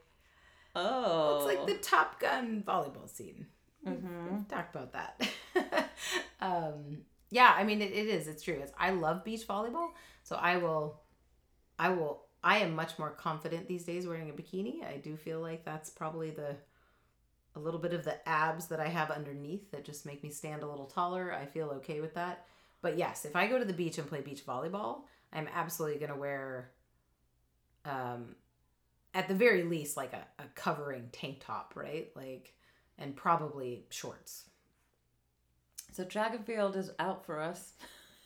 [0.76, 3.48] oh It's like the Top Gun volleyball scene.
[3.86, 4.32] Mhm.
[4.32, 5.30] We've talked about that.
[6.42, 7.00] um,
[7.32, 8.28] yeah, I mean, it, it is.
[8.28, 8.56] It's true.
[8.62, 9.92] It's, I love beach volleyball,
[10.24, 11.00] so I will,
[11.78, 14.84] I will, I am much more confident these days wearing a bikini.
[14.84, 16.56] I do feel like that's probably the,
[17.56, 20.64] a little bit of the abs that I have underneath that just make me stand
[20.64, 21.34] a little taller.
[21.34, 22.46] I feel okay with that.
[22.82, 25.02] But yes, if I go to the beach and play beach volleyball,
[25.34, 26.72] I'm absolutely going to wear,
[27.86, 28.36] um,
[29.14, 32.10] at the very least, like a, a covering tank top, right?
[32.16, 32.54] Like,
[32.98, 34.46] and probably shorts.
[35.94, 37.74] so track and field is out for us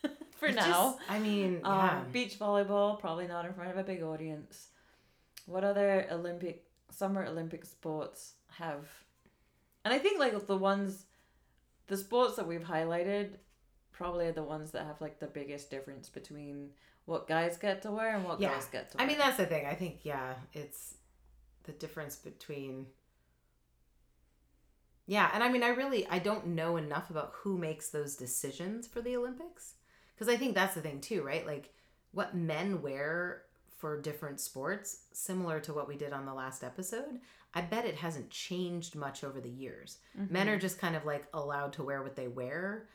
[0.31, 2.03] for now just- I mean, Um, yeah.
[2.11, 4.67] beach volleyball, probably not in front of a big audience.
[5.45, 8.87] What other Olympic, summer Olympic sports have?
[9.85, 11.05] And I think like the ones,
[11.87, 13.35] the sports that we've highlighted,
[13.91, 16.69] probably are the ones that have like the biggest difference between
[17.05, 18.51] what guys get to wear and what Yeah.
[18.53, 19.05] girls get to wear.
[19.05, 19.65] I mean, that's the thing.
[19.65, 20.95] I think, yeah, it's
[21.63, 22.87] the difference between.
[25.05, 28.87] Yeah, and I mean, I really I don't know enough about who makes those decisions
[28.87, 29.73] for the Olympics
[30.15, 31.45] because I think that's the thing too, right?
[31.45, 31.73] Like
[32.11, 33.43] what men wear
[33.77, 37.19] for different sports, similar to what we did on the last episode.
[37.53, 39.97] I bet it hasn't changed much over the years.
[40.15, 40.55] Men Mm-hmm.
[40.55, 42.87] are just kind of like allowed to wear what they wear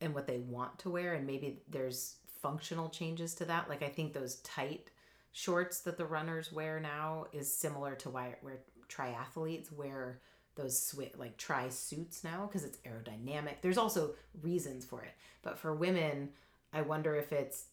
[0.00, 3.70] and what they want to wear and maybe there's functional changes to that.
[3.70, 4.90] Like i think those tight
[5.32, 10.20] shorts that the runners wear now is similar to why where triathletes wear
[10.54, 13.56] those swi- like tri suits now because it's aerodynamic.
[13.62, 15.14] There's also reasons for it.
[15.42, 16.28] But for women
[16.72, 17.66] i wonder if it's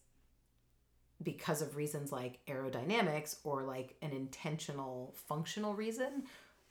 [1.22, 6.24] because of reasons like aerodynamics or like an intentional functional reason.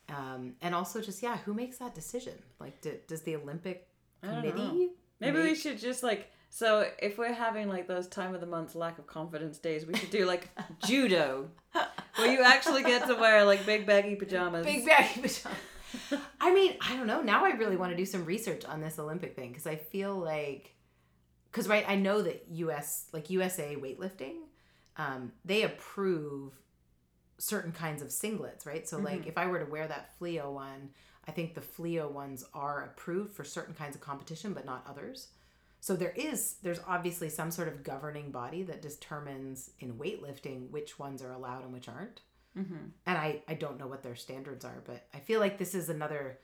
[0.10, 2.38] Um, and also just yeah who makes that decision?
[2.60, 3.88] Like do, does the olympic
[4.24, 4.90] committee.
[5.20, 8.76] Maybe we should just like so if we're having like those time of the month
[8.76, 10.50] lack of confidence days, we should do like
[10.86, 11.50] judo,
[12.18, 14.66] where you actually get to wear like big baggy pajamas.
[14.66, 15.58] Big baggy pajamas.
[16.42, 17.22] I mean, I don't know.
[17.22, 20.14] Now I really want to do some research on this Olympic thing because I feel
[20.14, 20.76] like,
[21.50, 23.08] because right, I know that U.S.
[23.14, 24.36] like USA weightlifting,
[24.98, 26.52] um, they approve
[27.38, 28.88] certain kinds of singlets, right?
[28.88, 30.90] So like, if I were to wear that Fleo one,
[31.26, 35.30] I think the Fleo ones are approved for certain kinds of competition, but not others.
[35.82, 40.98] So there is there's obviously some sort of governing body that determines in weightlifting which
[40.98, 42.22] ones are allowed and which aren't
[42.58, 42.76] Mm-hmm.
[43.06, 45.88] and I, I don't know what their standards are, but I feel like this is
[45.88, 46.38] another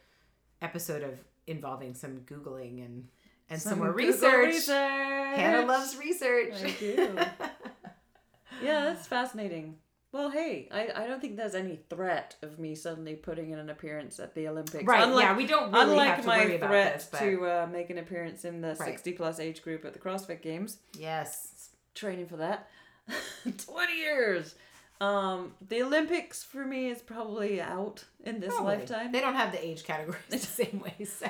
[0.61, 3.09] episode of involving some googling and
[3.49, 4.47] and some, more research.
[4.47, 4.73] research.
[4.75, 6.53] Hannah loves research.
[6.63, 6.95] I do.
[8.63, 9.75] yeah, that's fascinating.
[10.17, 13.69] Well, hey, I, I don't think there's any threat of me suddenly putting in an
[13.69, 14.83] appearance at the Olympics.
[14.83, 17.19] Right, Unlike, yeah, we don't really unlike have to my worry about threat this, but
[17.19, 18.77] to uh, make an appearance in the Right.
[18.89, 20.77] 60 plus age group at the CrossFit Games.
[20.97, 22.67] yes, Training for that.
[23.43, 24.55] 20 years.
[24.99, 28.77] Um, the Olympics for me is probably out in this Probably.
[28.77, 29.11] lifetime.
[29.11, 31.05] They don't have the age categories the same way.
[31.05, 31.27] So.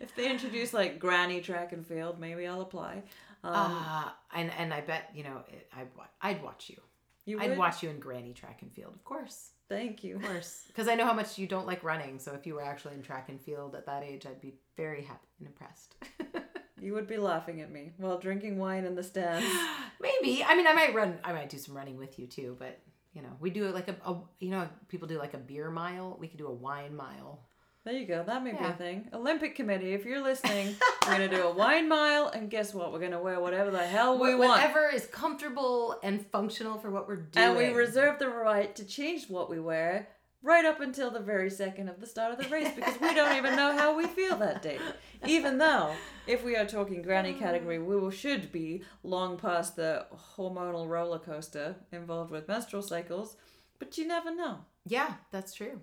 [0.00, 3.04] if they introduce like granny track and field, maybe I'll apply.
[3.44, 5.88] Um, uh, and and I bet you know it, I'd
[6.20, 6.80] I'd watch you.
[7.24, 7.58] You I'd would?
[7.58, 10.16] watch you in granny track and field, of course, Thank you.
[10.16, 12.18] of course, because I know how much you don't like running.
[12.18, 15.02] So if you were actually in track and field at that age, I'd be very
[15.02, 15.94] happy and impressed.
[16.82, 19.46] You would be laughing at me while drinking wine in the stands.
[20.00, 20.42] Maybe.
[20.42, 21.16] I mean, I might run.
[21.22, 22.56] I might do some running with you too.
[22.58, 22.80] But
[23.12, 25.70] you know, we do it like a, a you know, people do like a beer
[25.70, 26.16] mile.
[26.18, 27.46] We could do a wine mile.
[27.84, 28.22] There you go.
[28.24, 29.08] That may be a thing.
[29.12, 30.76] Olympic Committee, if you're listening,
[31.06, 32.92] we're gonna do a wine mile, and guess what?
[32.92, 36.90] We're gonna wear whatever the hell we Wh- want, Whatever is comfortable and functional for
[36.92, 37.44] what we're doing.
[37.44, 40.08] and we reserve the right to change what we wear
[40.42, 43.36] right up until the very second of the start of the race because we don't
[43.36, 44.78] even know how we feel that day.
[45.26, 45.92] Even though,
[46.28, 47.38] if we are talking granny uh.
[47.38, 50.06] category, we will, should be long past the
[50.36, 53.36] hormonal roller coaster involved with menstrual cycles,
[53.80, 54.58] but you never know.
[54.86, 55.80] Yeah, that's true.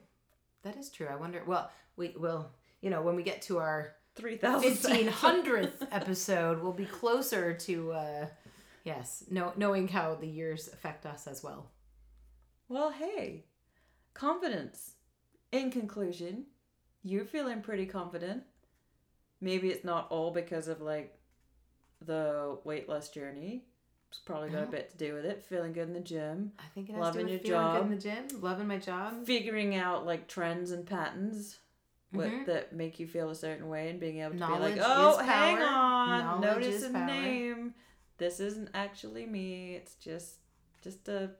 [0.63, 1.07] That is true.
[1.09, 1.41] I wonder.
[1.45, 2.49] Well, we will.
[2.81, 7.53] You know, when we get to our Three thousand fifteen hundredth episode, we'll be closer
[7.53, 7.91] to.
[7.91, 8.25] uh
[8.83, 11.69] Yes, know, knowing how the years affect us as well.
[12.69, 13.45] Well, hey,
[14.13, 14.93] confidence.
[15.51, 16.45] In conclusion,
[17.03, 18.43] you're feeling pretty confident.
[19.41, 21.17] Maybe it's not all because of like
[22.05, 23.65] the weight loss journey.
[24.09, 25.45] It's probably got a bit to do with it.
[25.47, 27.61] Feeling good in the gym, I think it has Loving to do your with feeling
[27.61, 27.75] job.
[27.75, 29.25] good in the gym, loving my job.
[29.25, 31.59] figuring out like trends and patterns
[32.11, 32.45] what, Mhm.
[32.47, 35.17] that make you feel a certain way, and being able to Knowledge be like, "Oh,
[35.17, 35.65] hang power.
[35.67, 37.73] on, Knowledge notice a power." name.
[38.17, 39.75] This isn't actually me.
[39.75, 40.37] It's just
[40.81, 41.31] just a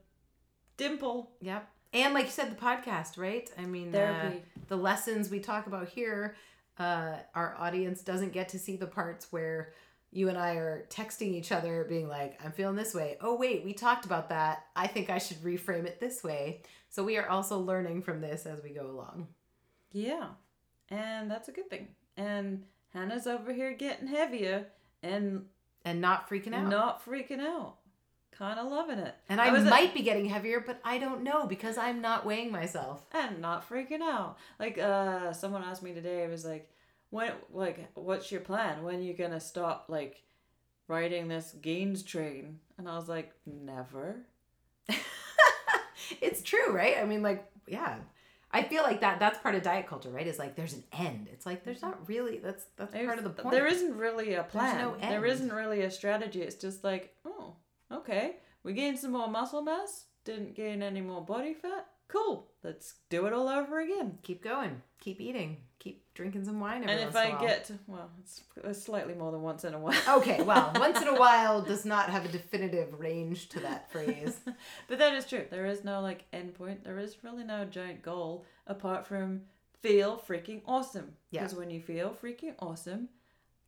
[0.76, 1.68] dimple Yep.
[1.92, 3.50] And like you said, the podcast, right?
[3.58, 6.36] I mean, uh, therapy." the lessons we talk about here,
[6.78, 9.72] uh, our audience doesn't get to see the parts where
[10.12, 13.16] you and I are texting each other, being like, I'm feeling this way.
[13.20, 14.66] Oh, wait, we talked about that.
[14.74, 16.62] I think I should reframe it this way.
[16.88, 19.28] So we are also learning from this as we go along.
[19.92, 20.30] Yeah.
[20.90, 21.88] And that's a good thing.
[22.16, 24.66] And Hannah's over here getting heavier
[25.02, 25.46] and
[25.84, 26.68] And not freaking out.
[26.68, 27.76] not freaking out.
[28.32, 29.14] Kind of loving it.
[29.28, 32.50] and I, a- might be getting heavier, but I don't know because I'm not weighing
[32.50, 33.04] myself.
[33.12, 34.38] and not freaking out.
[34.58, 36.70] Like uh someone asked me today, it was like,
[37.10, 38.82] when like what's your plan?
[38.82, 40.22] When you gonna stop like
[40.88, 42.58] riding this gains train?
[42.78, 44.22] And I was like, never.
[46.20, 46.96] it's true, right?
[46.98, 47.96] I mean, like, yeah.
[48.52, 50.26] I feel like that that's part of diet culture, right?
[50.26, 51.28] Is like there's an end.
[51.32, 52.12] It's like there's not mm-hmm.
[52.12, 53.52] really that's that's part of the point.
[53.54, 54.78] There isn't really a plan.
[54.78, 56.42] no There isn't really a strategy.
[56.42, 57.54] It's just like, oh,
[57.92, 60.06] okay, we gained some more muscle mass.
[60.24, 61.86] Didn't gain any more body fat.
[62.10, 62.46] Cool.
[62.62, 64.18] Let's do it all over again.
[64.22, 67.34] keep going, keep eating, keep drinking some wine every and if once I in a
[67.34, 67.46] while.
[67.46, 69.96] get well, it's, it's slightly more than once in a while.
[70.18, 74.40] okay, well, once in a while does not have a definitive range to that phrase.
[74.88, 75.44] but that is true.
[75.50, 76.84] There is no like end point.
[76.84, 79.42] There is really no giant goal apart from
[79.80, 81.12] feel freaking awesome.
[81.30, 81.42] Yeah.
[81.42, 83.08] Because when you feel freaking awesome,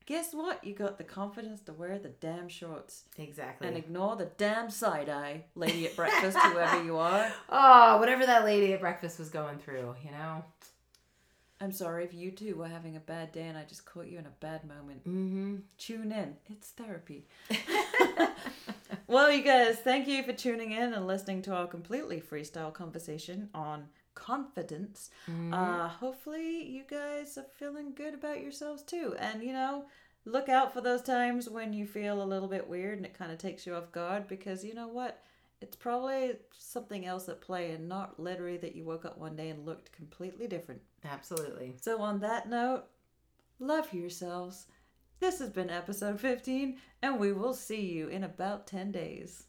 [0.07, 0.65] guess what?
[0.65, 3.69] You got the confidence to wear the damn shorts Exactly.
[3.69, 7.31] and ignore the damn side eye, lady at breakfast, whoever you are.
[7.49, 10.45] oh, whatever that lady at breakfast was going through, you know.
[11.61, 14.19] I'm sorry if you too were having a bad day and I just caught you
[14.19, 15.05] in a bad moment.
[15.05, 15.57] Mm-hmm.
[15.79, 16.35] Tune in.
[16.51, 17.29] It's therapy.
[19.07, 23.49] well, you guys, thank you for tuning in and listening to our completely freestyle conversation
[23.55, 23.85] on
[24.15, 25.11] confidence.
[25.31, 25.55] Mm-hmm.
[25.55, 29.15] Uh, hopefully, you guys are feeling good about yourselves too.
[29.19, 29.87] And, you know,
[30.25, 33.33] look out for those times when you feel a little bit weird and it kind
[33.33, 35.23] of takes you off guard because you know what?
[35.61, 39.49] It's probably something else at play and not literally that you woke up one day
[39.49, 40.81] and looked completely different.
[41.05, 41.75] Absolutely.
[41.81, 42.85] So, on that note,
[43.61, 44.67] love yourselves.
[45.21, 49.45] This has been episode 15, and we will see you in about 10 days.